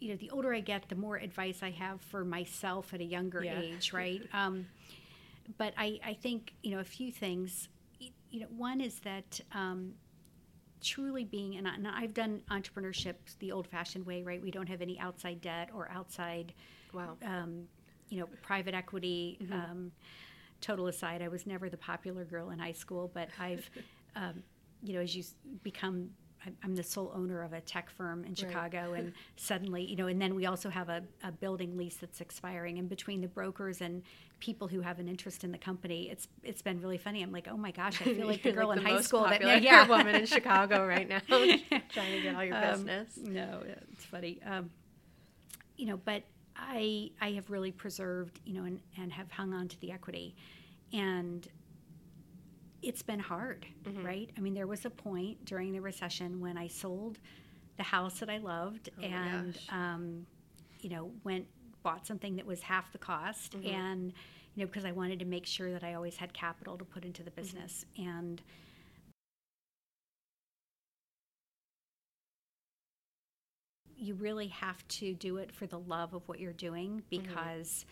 you 0.00 0.10
know, 0.10 0.16
the 0.16 0.30
older 0.30 0.52
I 0.52 0.60
get, 0.60 0.88
the 0.88 0.96
more 0.96 1.16
advice 1.16 1.60
I 1.62 1.70
have 1.70 2.00
for 2.00 2.24
myself 2.24 2.92
at 2.92 3.00
a 3.00 3.04
younger 3.04 3.44
yeah. 3.44 3.60
age, 3.60 3.92
right? 3.92 4.20
Um, 4.32 4.66
but 5.58 5.74
I, 5.78 6.00
I 6.04 6.14
think, 6.14 6.54
you 6.62 6.72
know, 6.72 6.80
a 6.80 6.84
few 6.84 7.12
things. 7.12 7.68
You 8.00 8.40
know, 8.40 8.46
one 8.56 8.80
is 8.80 8.98
that 9.00 9.40
um, 9.52 9.92
truly 10.82 11.24
being, 11.24 11.56
and, 11.56 11.68
I, 11.68 11.74
and 11.74 11.86
I've 11.86 12.14
done 12.14 12.40
entrepreneurship 12.50 13.14
the 13.38 13.52
old 13.52 13.68
fashioned 13.68 14.04
way, 14.04 14.22
right? 14.22 14.42
We 14.42 14.50
don't 14.50 14.68
have 14.68 14.82
any 14.82 14.98
outside 14.98 15.40
debt 15.40 15.70
or 15.72 15.88
outside, 15.92 16.52
wow. 16.92 17.16
Um, 17.24 17.68
you 18.08 18.20
know, 18.20 18.28
private 18.42 18.74
equity. 18.74 19.38
Mm-hmm. 19.42 19.88
Um, 20.62 20.76
total 20.76 20.86
aside, 20.86 21.22
I 21.22 21.28
was 21.28 21.46
never 21.46 21.68
the 21.68 21.76
popular 21.76 22.24
girl 22.24 22.50
in 22.50 22.58
high 22.58 22.72
school, 22.72 23.10
but 23.12 23.28
I've, 23.38 23.68
um, 24.16 24.42
you 24.82 24.94
know, 24.94 25.00
as 25.00 25.14
you 25.14 25.24
become 25.62 26.10
I'm 26.62 26.74
the 26.74 26.82
sole 26.82 27.12
owner 27.14 27.42
of 27.42 27.52
a 27.52 27.60
tech 27.60 27.88
firm 27.90 28.24
in 28.24 28.34
Chicago, 28.34 28.90
right. 28.90 29.00
and 29.00 29.12
suddenly, 29.36 29.84
you 29.84 29.96
know, 29.96 30.08
and 30.08 30.20
then 30.20 30.34
we 30.34 30.46
also 30.46 30.70
have 30.70 30.88
a, 30.88 31.02
a, 31.22 31.30
building 31.30 31.76
lease 31.76 31.96
that's 31.96 32.20
expiring. 32.20 32.78
And 32.78 32.88
between 32.88 33.20
the 33.20 33.28
brokers 33.28 33.80
and 33.80 34.02
people 34.40 34.66
who 34.66 34.80
have 34.80 34.98
an 34.98 35.08
interest 35.08 35.44
in 35.44 35.52
the 35.52 35.58
company, 35.58 36.10
it's 36.10 36.26
it's 36.42 36.62
been 36.62 36.80
really 36.80 36.98
funny. 36.98 37.22
I'm 37.22 37.30
like, 37.30 37.46
oh 37.48 37.56
my 37.56 37.70
gosh, 37.70 38.00
I 38.00 38.06
feel 38.06 38.26
like 38.32 38.42
the 38.42 38.52
girl 38.52 38.68
like 38.68 38.78
in 38.78 38.84
the 38.84 38.90
high 38.90 39.00
school 39.02 39.22
that 39.22 39.62
yeah, 39.62 39.86
woman 39.86 40.14
in 40.16 40.26
Chicago 40.26 40.84
right 40.84 41.08
now, 41.08 41.20
trying 41.28 41.60
to 41.60 42.20
get 42.22 42.34
all 42.34 42.44
your 42.44 42.56
um, 42.56 42.72
business. 42.72 43.18
No, 43.18 43.62
it's 43.92 44.04
funny. 44.04 44.40
Um, 44.44 44.70
you 45.76 45.86
know, 45.86 46.00
but 46.04 46.24
I 46.56 47.10
I 47.20 47.32
have 47.32 47.50
really 47.50 47.72
preserved, 47.72 48.40
you 48.44 48.54
know, 48.54 48.64
and, 48.64 48.80
and 48.98 49.12
have 49.12 49.30
hung 49.30 49.52
on 49.52 49.68
to 49.68 49.80
the 49.80 49.92
equity, 49.92 50.34
and 50.92 51.48
it's 52.82 53.02
been 53.02 53.20
hard, 53.20 53.66
mm-hmm. 53.84 54.04
right? 54.04 54.30
I 54.36 54.40
mean, 54.40 54.54
there 54.54 54.66
was 54.66 54.84
a 54.84 54.90
point 54.90 55.44
during 55.44 55.72
the 55.72 55.80
recession 55.80 56.40
when 56.40 56.58
I 56.58 56.66
sold 56.66 57.18
the 57.76 57.84
house 57.84 58.20
that 58.20 58.28
I 58.28 58.38
loved 58.38 58.90
oh 58.98 59.04
and, 59.04 59.58
um, 59.70 60.26
you 60.80 60.90
know, 60.90 61.10
went 61.24 61.46
bought 61.82 62.06
something 62.06 62.36
that 62.36 62.46
was 62.46 62.60
half 62.62 62.92
the 62.92 62.98
cost 62.98 63.52
mm-hmm. 63.52 63.74
and 63.74 64.12
you 64.54 64.62
know 64.62 64.66
because 64.66 64.84
I 64.84 64.92
wanted 64.92 65.18
to 65.18 65.24
make 65.24 65.46
sure 65.46 65.72
that 65.72 65.82
I 65.82 65.94
always 65.94 66.16
had 66.16 66.32
capital 66.32 66.78
to 66.78 66.84
put 66.84 67.04
into 67.04 67.22
the 67.22 67.30
mm-hmm. 67.30 67.40
business 67.40 67.84
mm-hmm. 67.98 68.08
and 68.08 68.42
you 74.02 74.14
really 74.14 74.48
have 74.48 74.86
to 74.88 75.14
do 75.14 75.36
it 75.36 75.52
for 75.54 75.66
the 75.66 75.78
love 75.78 76.12
of 76.12 76.26
what 76.26 76.40
you're 76.40 76.52
doing 76.52 77.02
mm-hmm. 77.10 77.22
because 77.22 77.86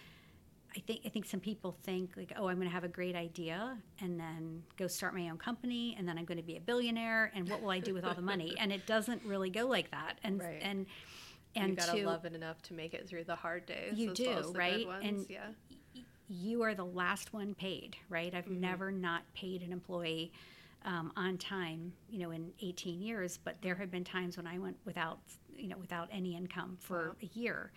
I 0.76 0.80
think 0.80 1.00
I 1.04 1.08
think 1.08 1.24
some 1.24 1.40
people 1.40 1.76
think 1.82 2.12
like, 2.16 2.32
oh, 2.36 2.48
I'm 2.48 2.56
going 2.56 2.68
to 2.68 2.74
have 2.74 2.84
a 2.84 2.88
great 2.88 3.16
idea 3.16 3.76
and 4.00 4.18
then 4.18 4.62
go 4.76 4.86
start 4.86 5.14
my 5.14 5.28
own 5.28 5.38
company 5.38 5.96
and 5.98 6.08
then 6.08 6.16
I'm 6.18 6.24
going 6.24 6.38
to 6.38 6.44
be 6.44 6.56
a 6.56 6.60
billionaire 6.60 7.32
and 7.34 7.48
what 7.48 7.60
will 7.62 7.70
I 7.70 7.80
do 7.80 7.94
with 7.94 8.04
all 8.04 8.14
the 8.14 8.22
money? 8.22 8.54
And 8.60 8.72
it 8.72 8.86
doesn't 8.86 9.22
really 9.24 9.50
go 9.50 9.66
like 9.66 9.90
that. 9.92 10.18
And 10.22 10.40
right. 10.40 10.60
and 10.62 10.86
and 11.56 11.70
you 11.70 11.76
gotta 11.76 12.06
love 12.06 12.24
it 12.24 12.34
enough 12.34 12.60
to 12.62 12.74
make 12.74 12.94
it 12.94 13.08
through 13.08 13.24
the 13.24 13.34
hard 13.34 13.66
days. 13.66 13.94
You 13.96 14.12
do, 14.12 14.28
well 14.28 14.52
right? 14.52 14.86
And 15.02 15.26
yeah. 15.28 15.48
you 16.28 16.62
are 16.62 16.74
the 16.74 16.84
last 16.84 17.32
one 17.32 17.54
paid, 17.54 17.96
right? 18.08 18.34
I've 18.34 18.44
mm-hmm. 18.44 18.60
never 18.60 18.92
not 18.92 19.22
paid 19.34 19.62
an 19.62 19.72
employee 19.72 20.32
um, 20.84 21.12
on 21.16 21.38
time, 21.38 21.92
you 22.08 22.18
know, 22.18 22.30
in 22.30 22.52
18 22.60 23.00
years, 23.00 23.38
but 23.42 23.56
there 23.62 23.74
have 23.74 23.90
been 23.90 24.04
times 24.04 24.36
when 24.36 24.46
I 24.46 24.58
went 24.58 24.76
without, 24.84 25.18
you 25.60 25.68
know, 25.68 25.78
without 25.78 26.08
any 26.12 26.36
income 26.36 26.76
for 26.80 27.08
wow. 27.08 27.14
a 27.22 27.38
year, 27.38 27.72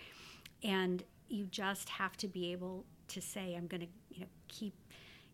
and 0.63 1.03
you 1.27 1.45
just 1.45 1.89
have 1.89 2.15
to 2.17 2.27
be 2.27 2.51
able 2.51 2.85
to 3.09 3.21
say, 3.21 3.55
I'm 3.55 3.67
going 3.67 3.81
to, 3.81 3.87
you 4.11 4.21
know, 4.21 4.27
keep 4.47 4.73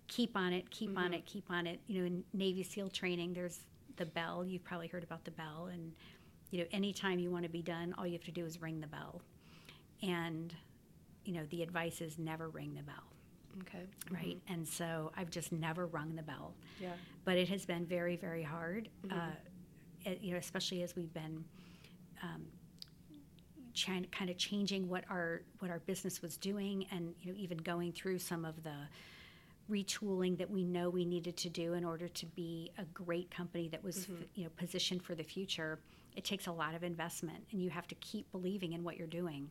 keep 0.08 0.36
on 0.36 0.54
it, 0.54 0.70
keep 0.72 0.90
mm-hmm. 0.90 0.98
on 0.98 1.14
it, 1.14 1.26
keep 1.26 1.50
on 1.52 1.68
it. 1.68 1.80
You 1.88 2.02
know, 2.02 2.08
in 2.08 2.24
Navy 2.34 2.64
SEAL 2.64 2.90
training, 2.90 3.34
there's 3.34 3.60
the 3.98 4.06
bell. 4.06 4.44
You've 4.46 4.64
probably 4.64 4.88
heard 4.88 5.04
about 5.04 5.24
the 5.24 5.32
bell, 5.32 5.70
and 5.72 5.94
you 6.52 6.60
know, 6.60 6.66
anytime 6.72 7.20
you 7.20 7.30
want 7.32 7.44
to 7.44 7.50
be 7.50 7.62
done, 7.62 7.94
all 7.98 8.06
you 8.06 8.14
have 8.14 8.24
to 8.24 8.32
do 8.32 8.46
is 8.46 8.62
ring 8.62 8.82
the 8.82 8.88
bell. 8.88 9.22
And 10.02 10.54
you 11.26 11.34
know, 11.34 11.46
the 11.50 11.62
advice 11.62 12.02
is 12.02 12.18
never 12.18 12.50
ring 12.50 12.74
the 12.74 12.84
bell. 12.84 12.96
Okay. 13.62 13.86
Right. 14.10 14.38
Mm-hmm. 14.38 14.54
And 14.54 14.68
so 14.68 15.12
I've 15.18 15.30
just 15.30 15.52
never 15.52 15.88
rung 15.88 16.16
the 16.16 16.24
bell. 16.24 16.54
Yeah. 16.80 16.94
But 17.26 17.38
it 17.38 17.50
has 17.50 17.66
been 17.66 17.86
very, 17.86 18.16
very 18.16 18.44
hard. 18.44 18.90
Mm-hmm. 19.06 19.20
Uh, 19.20 19.32
it, 20.06 20.22
you 20.22 20.32
know, 20.32 20.38
especially 20.38 20.82
as 20.84 20.96
we've 20.96 21.14
been 21.14 21.44
um, 22.24 22.46
kind 24.12 24.30
of 24.30 24.38
changing 24.38 24.90
what 24.90 25.04
our 25.10 25.42
what 25.60 25.72
our 25.72 25.80
business 25.80 26.22
was 26.22 26.38
doing, 26.38 26.86
and 26.92 27.14
you 27.22 27.32
know 27.32 27.38
even 27.38 27.58
going 27.58 27.92
through 27.92 28.20
some 28.20 28.46
of 28.46 28.64
the 28.64 28.76
retooling 29.70 30.38
that 30.38 30.50
we 30.50 30.64
know 30.64 30.90
we 30.90 31.06
needed 31.06 31.38
to 31.38 31.50
do 31.50 31.74
in 31.74 31.86
order 31.86 32.08
to 32.08 32.26
be 32.26 32.72
a 32.80 32.84
great 32.86 33.30
company 33.30 33.68
that 33.70 33.84
was 33.84 33.98
mm-hmm. 33.98 34.24
you 34.36 34.44
know 34.44 34.50
positioned 34.58 35.04
for 35.04 35.16
the 35.16 35.24
future. 35.24 35.80
It 36.16 36.24
takes 36.24 36.48
a 36.48 36.52
lot 36.52 36.76
of 36.76 36.84
investment, 36.84 37.44
and 37.52 37.62
you 37.62 37.70
have 37.70 37.88
to 37.88 37.96
keep 37.96 38.30
believing 38.32 38.74
in 38.74 38.84
what 38.84 38.98
you're 38.98 39.08
doing, 39.08 39.50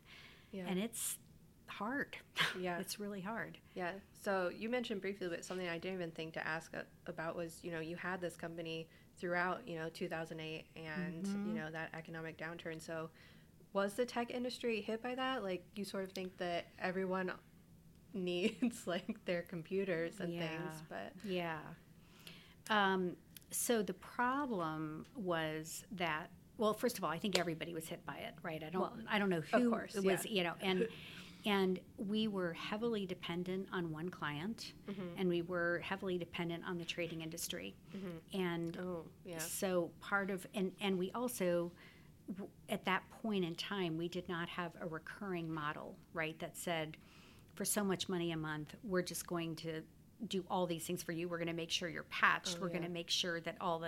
yeah. 0.53 0.65
and 0.69 0.79
it's 0.79 1.19
hard. 1.67 2.17
Yeah, 2.59 2.79
it's 2.79 2.99
really 2.99 3.21
hard. 3.21 3.59
Yeah. 3.75 3.93
So 4.25 4.51
you 4.57 4.69
mentioned 4.69 5.01
briefly, 5.01 5.29
but 5.29 5.45
something 5.45 5.69
I 5.69 5.79
didn't 5.79 5.95
even 5.95 6.11
think 6.11 6.33
to 6.35 6.47
ask 6.47 6.73
about 7.07 7.37
was 7.37 7.61
you 7.63 7.71
know 7.71 7.81
you 7.81 7.97
had 7.97 8.21
this 8.21 8.37
company 8.37 8.89
throughout 9.19 9.67
you 9.67 9.79
know 9.79 9.89
2008 9.89 10.67
and 10.77 11.25
mm-hmm. 11.25 11.49
you 11.49 11.55
know 11.55 11.71
that 11.71 11.91
economic 11.95 12.39
downturn. 12.39 12.81
So 12.81 13.11
was 13.73 13.95
the 13.95 14.05
tech 14.05 14.31
industry 14.31 14.81
hit 14.81 15.03
by 15.03 15.15
that? 15.15 15.43
Like 15.43 15.65
you 15.75 15.85
sort 15.85 16.05
of 16.05 16.13
think 16.13 16.37
that 16.39 16.67
everyone 16.79 17.33
needs 18.15 18.83
like 18.87 19.25
their 19.25 19.43
computers 19.43 20.15
and 20.21 20.33
yeah. 20.33 20.49
things, 20.49 20.83
but 20.89 21.13
yeah. 21.25 21.59
Um, 22.71 23.17
so 23.51 23.83
the 23.83 23.95
problem 23.95 25.07
was 25.15 25.85
that 25.93 26.31
well, 26.59 26.75
first 26.75 26.99
of 26.99 27.05
all, 27.05 27.11
I 27.11 27.19
think 27.19 27.39
everybody 27.39 27.73
was 27.73 27.87
hit 27.87 28.05
by 28.05 28.17
it, 28.17 28.35
right? 28.43 28.63
I 28.65 28.69
don't 28.69 28.83
well, 28.83 28.93
I 29.09 29.19
don't 29.19 29.31
know 29.31 29.43
who 29.53 29.71
course, 29.71 29.95
it 29.95 30.03
was, 30.03 30.27
yeah. 30.27 30.33
you 30.33 30.43
know, 30.45 30.55
and 30.61 30.89
and 31.47 31.79
we 31.97 32.27
were 32.27 32.53
heavily 32.55 33.07
dependent 33.07 33.69
on 33.73 33.93
one 33.93 34.09
client 34.09 34.73
mm-hmm. 34.91 35.01
and 35.17 35.29
we 35.29 35.43
were 35.43 35.81
heavily 35.85 36.19
dependent 36.19 36.65
on 36.67 36.79
the 36.79 36.85
trading 36.85 37.23
industry. 37.23 37.77
Mm-hmm. 37.97 38.41
And. 38.41 38.68
So 39.59 39.91
part 40.01 40.31
of 40.31 40.47
and 40.55 40.73
and 40.81 40.99
we 40.99 41.11
also 41.13 41.73
at 42.69 42.85
that 42.85 43.03
point 43.23 43.45
in 43.45 43.55
time, 43.55 43.97
we 43.97 44.09
did 44.09 44.29
not 44.29 44.49
have 44.49 44.73
a 44.81 44.87
recurring 44.87 45.51
model, 45.51 45.97
right? 46.13 46.39
That 46.39 46.57
said, 46.57 46.97
for 47.55 47.65
so 47.65 47.83
much 47.83 48.09
money 48.09 48.33
a 48.33 48.37
month, 48.37 48.75
we're 48.85 49.03
just 49.03 49.27
going 49.27 49.57
to 49.57 49.83
do 50.29 50.45
all 50.51 50.67
these 50.67 50.85
things 50.85 51.03
for 51.03 51.13
you. 51.13 51.29
We're 51.29 51.39
going 51.39 51.49
to 51.49 51.55
make 51.55 51.71
sure 51.71 51.89
you're 51.89 52.03
patched. 52.05 52.57
Oh, 52.57 52.63
we're 52.63 52.69
yeah. 52.69 52.75
going 52.75 52.85
to 52.85 52.91
make 52.91 53.11
sure 53.11 53.41
that 53.41 53.57
all 53.61 53.79
the 53.79 53.87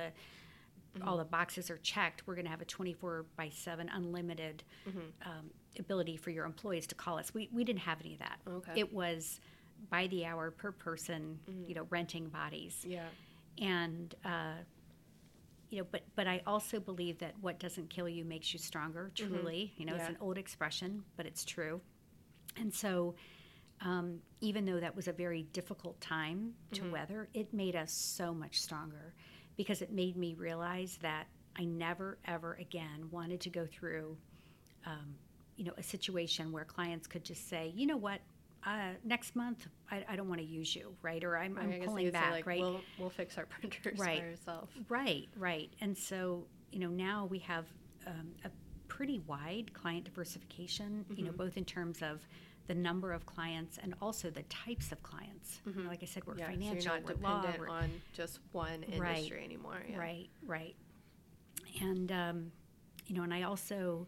mm-hmm. 0.96 1.06
all 1.06 1.18
the 1.18 1.24
boxes 1.24 1.70
are 1.70 1.78
checked. 1.78 2.26
We're 2.26 2.35
going 2.35 2.46
to 2.46 2.50
have 2.50 2.62
a 2.62 2.66
24 2.66 3.26
by 3.37 3.50
7 3.50 3.90
unlimited 3.92 4.64
mm-hmm. 4.88 4.98
um, 5.24 5.50
ability 5.78 6.16
for 6.16 6.30
your 6.30 6.46
employees 6.46 6.87
to 6.88 6.94
call 6.94 7.18
us. 7.18 7.35
We, 7.35 7.48
we 7.52 7.64
didn't 7.64 7.80
have 7.80 8.00
any 8.00 8.14
of 8.14 8.20
that. 8.20 8.38
Okay. 8.48 8.72
It 8.76 8.92
was 8.92 9.40
by 9.90 10.06
the 10.09 10.24
hour 10.24 10.50
per 10.50 10.72
person, 10.72 11.38
mm-hmm. 11.48 11.68
you 11.68 11.74
know, 11.74 11.87
renting 11.90 12.28
bodies. 12.28 12.85
Yeah. 12.87 13.04
And 13.59 14.14
uh, 14.24 14.62
you 15.70 15.78
know, 15.78 15.87
but 15.90 16.02
but 16.16 16.26
I 16.26 16.42
also 16.46 16.80
believe 16.80 17.18
that 17.18 17.35
what 17.40 17.59
doesn't 17.59 17.88
kill 17.90 18.09
you 18.09 18.24
makes 18.24 18.52
you 18.52 18.59
stronger. 18.59 19.11
Mm-hmm. 19.14 19.35
Truly, 19.35 19.72
mm-hmm. 19.72 19.80
you 19.83 19.87
know, 19.87 19.94
yeah. 19.94 20.00
it's 20.00 20.11
an 20.11 20.16
old 20.20 20.37
expression, 20.37 21.04
but 21.16 21.26
it's 21.26 21.44
true. 21.44 21.80
And 22.59 22.74
so, 22.74 23.14
um, 23.80 24.18
even 24.40 24.64
though 24.66 24.80
that 24.80 24.94
was 24.94 25.06
a 25.09 25.12
very 25.12 25.44
difficult 25.52 26.00
time 26.00 26.52
to 26.72 26.83
mm-hmm. 26.83 26.92
weather, 26.92 27.28
it 27.33 27.54
made 27.54 27.76
us 27.76 27.92
so 27.92 28.35
much 28.35 28.61
stronger 28.61 29.14
because 29.56 29.80
it 29.80 29.92
made 29.92 30.16
me 30.16 30.35
realize 30.35 30.98
that 31.02 31.26
I 31.56 31.64
never 31.64 32.18
ever 32.26 32.54
again 32.54 33.09
wanted 33.11 33.40
to 33.42 33.50
go 33.50 33.66
through, 33.66 34.16
um, 34.87 35.14
you 35.56 35.64
know, 35.64 35.72
a 35.78 35.83
situation 35.83 36.50
where 36.50 36.64
clients 36.64 37.06
could 37.06 37.24
just 37.24 37.48
say, 37.48 37.72
you 37.76 37.87
know 37.87 37.96
what, 37.96 38.20
uh, 38.66 38.90
next 39.05 39.35
month 39.37 39.66
I, 39.90 40.05
I 40.09 40.16
don't 40.16 40.29
want 40.29 40.40
to 40.40 40.46
use 40.46 40.75
you, 40.75 40.94
right? 41.03 41.23
Or 41.25 41.37
I'm, 41.37 41.57
I'm 41.59 41.81
pulling 41.83 42.11
back, 42.11 42.33
like, 42.33 42.46
right? 42.46 42.61
We'll, 42.61 42.81
we'll 42.99 43.11
fix 43.11 43.38
our 43.38 43.46
printers 43.61 43.99
right. 43.99 44.20
by 44.20 44.29
ourselves. 44.29 44.73
Right, 44.88 45.29
right. 45.37 45.70
And 45.81 45.96
so, 45.96 46.44
you 46.70 46.81
know, 46.81 46.88
now 46.88 47.27
we 47.31 47.38
have 47.40 47.66
um, 48.07 48.33
a 48.44 48.51
pretty 48.88 49.20
wide 49.27 49.73
client 49.73 50.05
diversification, 50.05 51.05
mm-hmm. 51.05 51.18
you 51.18 51.25
know, 51.25 51.31
mm-hmm. 51.31 51.38
both 51.38 51.57
in 51.57 51.64
terms 51.64 52.03
of 52.03 52.27
the 52.66 52.75
number 52.75 53.12
of 53.12 53.27
clients 53.27 53.79
and 53.83 53.94
also 54.01 54.31
the 54.31 54.42
types 54.44 54.92
of 54.92 55.03
clients. 55.03 55.61
Mm-hmm. 55.68 55.88
Like 55.88 56.03
I 56.03 56.07
said, 56.07 56.25
we're 56.27 56.37
yeah, 56.37 56.51
financial, 56.51 56.81
so 56.81 56.85
you're 56.85 57.01
not 57.01 57.09
we're 57.09 57.14
dependent 57.14 57.68
law, 57.68 57.75
on 57.75 57.90
just 58.12 58.40
one 58.53 58.83
industry 58.85 59.38
right, 59.38 59.44
anymore. 59.44 59.83
Yeah. 59.88 59.99
Right, 59.99 60.29
right. 60.46 60.77
And 61.81 62.12
um, 62.12 62.53
you 63.07 63.16
know, 63.16 63.23
and 63.23 63.35
I 63.35 63.42
also, 63.42 64.07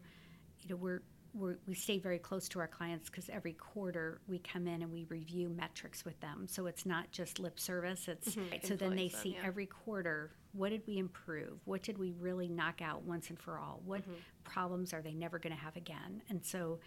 you 0.61 0.69
know, 0.69 0.75
we're 0.75 1.01
we 1.33 1.73
stay 1.73 1.97
very 1.97 2.19
close 2.19 2.47
to 2.49 2.59
our 2.59 2.67
clients 2.67 3.09
because 3.09 3.27
every 3.29 3.53
quarter 3.53 4.21
we 4.27 4.37
come 4.39 4.67
in 4.67 4.83
and 4.83 4.91
we 4.91 5.05
review 5.05 5.49
metrics 5.49 6.05
with 6.05 6.19
them. 6.19 6.45
So 6.47 6.67
it's 6.67 6.85
not 6.85 7.11
just 7.11 7.39
lip 7.39 7.59
service. 7.59 8.07
It's 8.07 8.35
mm-hmm. 8.35 8.67
so 8.67 8.75
then 8.75 8.95
they 8.95 9.07
them, 9.07 9.21
see 9.21 9.29
yeah. 9.29 9.47
every 9.47 9.65
quarter 9.65 10.31
what 10.53 10.69
did 10.69 10.83
we 10.87 10.97
improve? 10.97 11.59
What 11.65 11.81
did 11.81 11.97
we 11.97 12.11
really 12.11 12.47
knock 12.47 12.81
out 12.81 13.03
once 13.03 13.29
and 13.29 13.39
for 13.39 13.57
all? 13.57 13.81
What 13.85 14.01
mm-hmm. 14.03 14.13
problems 14.43 14.93
are 14.93 15.01
they 15.01 15.13
never 15.13 15.39
going 15.39 15.55
to 15.55 15.59
have 15.59 15.75
again? 15.75 16.21
And 16.29 16.45
so, 16.45 16.79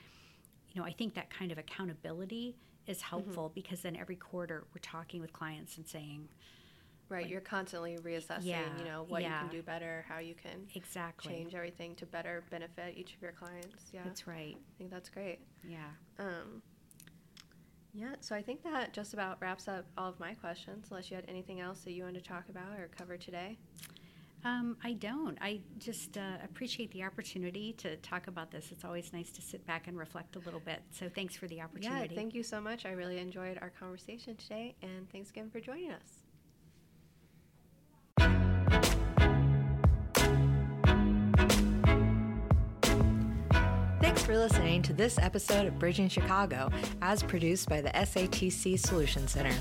you 0.73 0.81
know, 0.81 0.87
I 0.87 0.93
think 0.93 1.15
that 1.15 1.31
kind 1.31 1.51
of 1.51 1.59
accountability 1.59 2.57
is 2.87 2.99
mm-hmm. 2.99 3.09
helpful 3.09 3.45
mm-hmm. 3.47 3.55
because 3.55 3.81
then 3.81 3.97
every 3.97 4.17
quarter 4.17 4.65
we're 4.73 4.81
talking 4.81 5.21
with 5.21 5.33
clients 5.33 5.77
and 5.77 5.87
saying, 5.87 6.29
Right, 7.09 7.23
like, 7.23 7.31
you're 7.31 7.41
constantly 7.41 7.97
reassessing, 7.99 8.47
yeah, 8.47 8.63
you 8.79 8.85
know, 8.85 9.05
what 9.09 9.23
yeah. 9.23 9.43
you 9.43 9.49
can 9.49 9.57
do 9.57 9.63
better, 9.63 10.05
how 10.09 10.19
you 10.19 10.35
can 10.35 10.67
exactly 10.75 11.33
change 11.33 11.55
everything 11.55 11.95
to 11.97 12.07
better 12.07 12.43
benefit 12.51 12.95
each 12.97 13.15
of 13.15 13.23
your 13.23 13.31
clients. 13.31 13.85
Yeah, 13.93 14.01
that's 14.05 14.27
right. 14.27 14.57
I 14.57 14.79
think 14.79 14.91
that's 14.91 15.09
great. 15.09 15.39
Yeah. 15.63 15.79
Um, 16.19 16.63
yeah, 17.95 18.15
so 18.21 18.35
I 18.35 18.43
think 18.43 18.63
that 18.65 18.93
just 18.93 19.15
about 19.15 19.39
wraps 19.41 19.69
up 19.69 19.87
all 19.97 20.09
of 20.09 20.21
my 20.21 20.35
questions. 20.35 20.89
Unless 20.91 21.11
you 21.11 21.17
had 21.17 21.25
anything 21.29 21.61
else 21.61 21.81
that 21.83 21.93
you 21.93 22.03
wanted 22.03 22.23
to 22.23 22.29
talk 22.29 22.49
about 22.49 22.79
or 22.79 22.91
cover 22.97 23.17
today. 23.17 23.57
Um, 24.45 24.77
I 24.85 24.93
don't. 24.93 25.39
I 25.41 25.61
just 25.79 26.19
uh, 26.19 26.37
appreciate 26.45 26.93
the 26.93 27.03
opportunity 27.05 27.73
to 27.79 27.97
talk 27.97 28.27
about 28.27 28.51
this. 28.51 28.71
It's 28.71 28.85
always 28.85 29.13
nice 29.13 29.31
to 29.33 29.43
sit 29.43 29.67
back 29.67 29.89
and 29.89 29.97
reflect 29.97 30.37
a 30.37 30.41
little 30.41 30.61
bit. 30.61 30.83
So 30.91 31.09
thanks 31.09 31.35
for 31.35 31.49
the 31.49 31.63
opportunity. 31.63 32.15
Yeah, 32.15 32.21
thank 32.21 32.35
you 32.35 32.43
so 32.43 32.61
much. 32.61 32.85
I 32.85 32.91
really 32.91 33.19
enjoyed 33.19 33.59
our 33.63 33.71
conversation 33.71 34.37
today, 34.37 34.77
and 34.83 35.11
thanks 35.11 35.31
again 35.31 35.51
for 35.51 35.59
joining 35.59 35.91
us. 35.91 36.26
For 44.27 44.37
listening 44.37 44.83
to 44.83 44.93
this 44.93 45.19
episode 45.21 45.69
of 45.69 45.79
Bridging 45.79 46.09
Chicago, 46.09 46.69
as 47.01 47.23
produced 47.23 47.69
by 47.69 47.81
the 47.81 47.91
SATC 47.91 48.77
Solution 48.77 49.29
Center. 49.29 49.55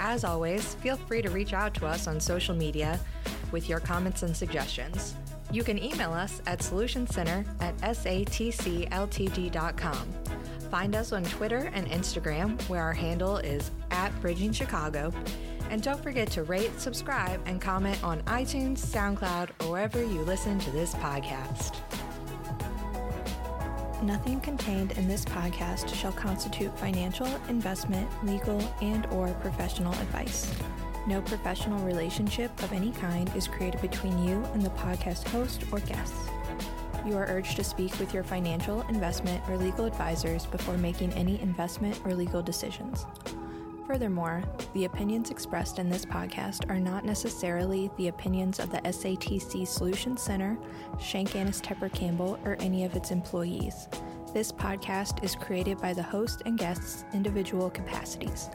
As 0.00 0.24
always, 0.24 0.74
feel 0.74 0.96
free 0.96 1.22
to 1.22 1.30
reach 1.30 1.52
out 1.52 1.72
to 1.74 1.86
us 1.86 2.08
on 2.08 2.18
social 2.18 2.56
media 2.56 2.98
with 3.52 3.68
your 3.68 3.78
comments 3.78 4.24
and 4.24 4.36
suggestions. 4.36 5.14
You 5.52 5.62
can 5.62 5.80
email 5.80 6.12
us 6.12 6.42
at 6.46 6.58
solutioncenter 6.58 7.46
at 7.60 7.76
satcltd.com. 7.78 8.92
Find 10.68 10.96
us 10.96 11.12
on 11.12 11.22
Twitter 11.22 11.70
and 11.72 11.86
Instagram, 11.86 12.60
where 12.68 12.82
our 12.82 12.94
handle 12.94 13.36
is 13.36 13.70
at 13.92 14.10
Bridging 14.20 14.50
Chicago. 14.50 15.12
And 15.70 15.80
don't 15.80 16.02
forget 16.02 16.28
to 16.32 16.42
rate, 16.42 16.72
subscribe, 16.80 17.40
and 17.46 17.60
comment 17.60 18.02
on 18.02 18.20
iTunes, 18.22 18.78
SoundCloud, 18.78 19.50
or 19.60 19.70
wherever 19.70 20.02
you 20.02 20.22
listen 20.22 20.58
to 20.58 20.72
this 20.72 20.92
podcast. 20.96 21.76
Nothing 24.02 24.40
contained 24.40 24.92
in 24.98 25.06
this 25.06 25.24
podcast 25.24 25.94
shall 25.94 26.10
constitute 26.10 26.76
financial, 26.76 27.28
investment, 27.48 28.08
legal, 28.24 28.60
and 28.80 29.06
or 29.06 29.28
professional 29.34 29.92
advice. 29.92 30.52
No 31.06 31.22
professional 31.22 31.78
relationship 31.86 32.50
of 32.64 32.72
any 32.72 32.90
kind 32.90 33.30
is 33.36 33.46
created 33.46 33.80
between 33.80 34.26
you 34.26 34.42
and 34.54 34.62
the 34.62 34.70
podcast 34.70 35.28
host 35.28 35.62
or 35.70 35.78
guests. 35.80 36.18
You 37.06 37.16
are 37.16 37.26
urged 37.26 37.54
to 37.56 37.64
speak 37.64 37.96
with 38.00 38.12
your 38.12 38.24
financial, 38.24 38.82
investment, 38.88 39.40
or 39.48 39.56
legal 39.56 39.84
advisors 39.84 40.46
before 40.46 40.76
making 40.78 41.12
any 41.12 41.40
investment 41.40 42.00
or 42.04 42.12
legal 42.12 42.42
decisions. 42.42 43.06
Furthermore, 43.92 44.42
the 44.72 44.86
opinions 44.86 45.30
expressed 45.30 45.78
in 45.78 45.90
this 45.90 46.06
podcast 46.06 46.66
are 46.70 46.80
not 46.80 47.04
necessarily 47.04 47.90
the 47.98 48.08
opinions 48.08 48.58
of 48.58 48.70
the 48.70 48.78
SATC 48.78 49.68
Solutions 49.68 50.22
Center, 50.22 50.56
Schenck 50.98 51.36
Annes 51.36 51.60
Tepper 51.60 51.92
Campbell, 51.92 52.38
or 52.46 52.56
any 52.58 52.86
of 52.86 52.96
its 52.96 53.10
employees. 53.10 53.88
This 54.32 54.50
podcast 54.50 55.22
is 55.22 55.34
created 55.34 55.78
by 55.78 55.92
the 55.92 56.02
host 56.02 56.40
and 56.46 56.56
guests' 56.56 57.04
individual 57.12 57.68
capacities. 57.68 58.48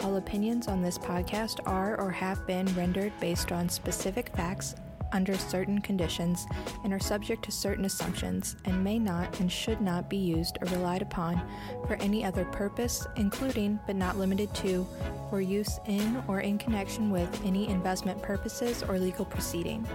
All 0.00 0.16
opinions 0.16 0.66
on 0.66 0.82
this 0.82 0.98
podcast 0.98 1.60
are 1.64 1.96
or 2.00 2.10
have 2.10 2.44
been 2.48 2.66
rendered 2.74 3.12
based 3.20 3.52
on 3.52 3.68
specific 3.68 4.30
facts 4.30 4.74
under 5.16 5.36
certain 5.38 5.80
conditions 5.80 6.46
and 6.84 6.92
are 6.92 7.00
subject 7.00 7.42
to 7.42 7.50
certain 7.50 7.86
assumptions 7.86 8.54
and 8.66 8.84
may 8.84 8.98
not 8.98 9.40
and 9.40 9.50
should 9.50 9.80
not 9.80 10.10
be 10.10 10.18
used 10.18 10.58
or 10.60 10.66
relied 10.66 11.00
upon 11.00 11.40
for 11.86 11.94
any 11.94 12.22
other 12.22 12.44
purpose, 12.44 13.06
including 13.16 13.80
but 13.86 13.96
not 13.96 14.18
limited 14.18 14.52
to, 14.54 14.86
for 15.30 15.40
use 15.40 15.80
in 15.86 16.22
or 16.28 16.40
in 16.40 16.58
connection 16.58 17.10
with 17.10 17.30
any 17.46 17.66
investment 17.68 18.20
purposes 18.20 18.82
or 18.82 18.98
legal 18.98 19.24
proceeding. 19.24 19.86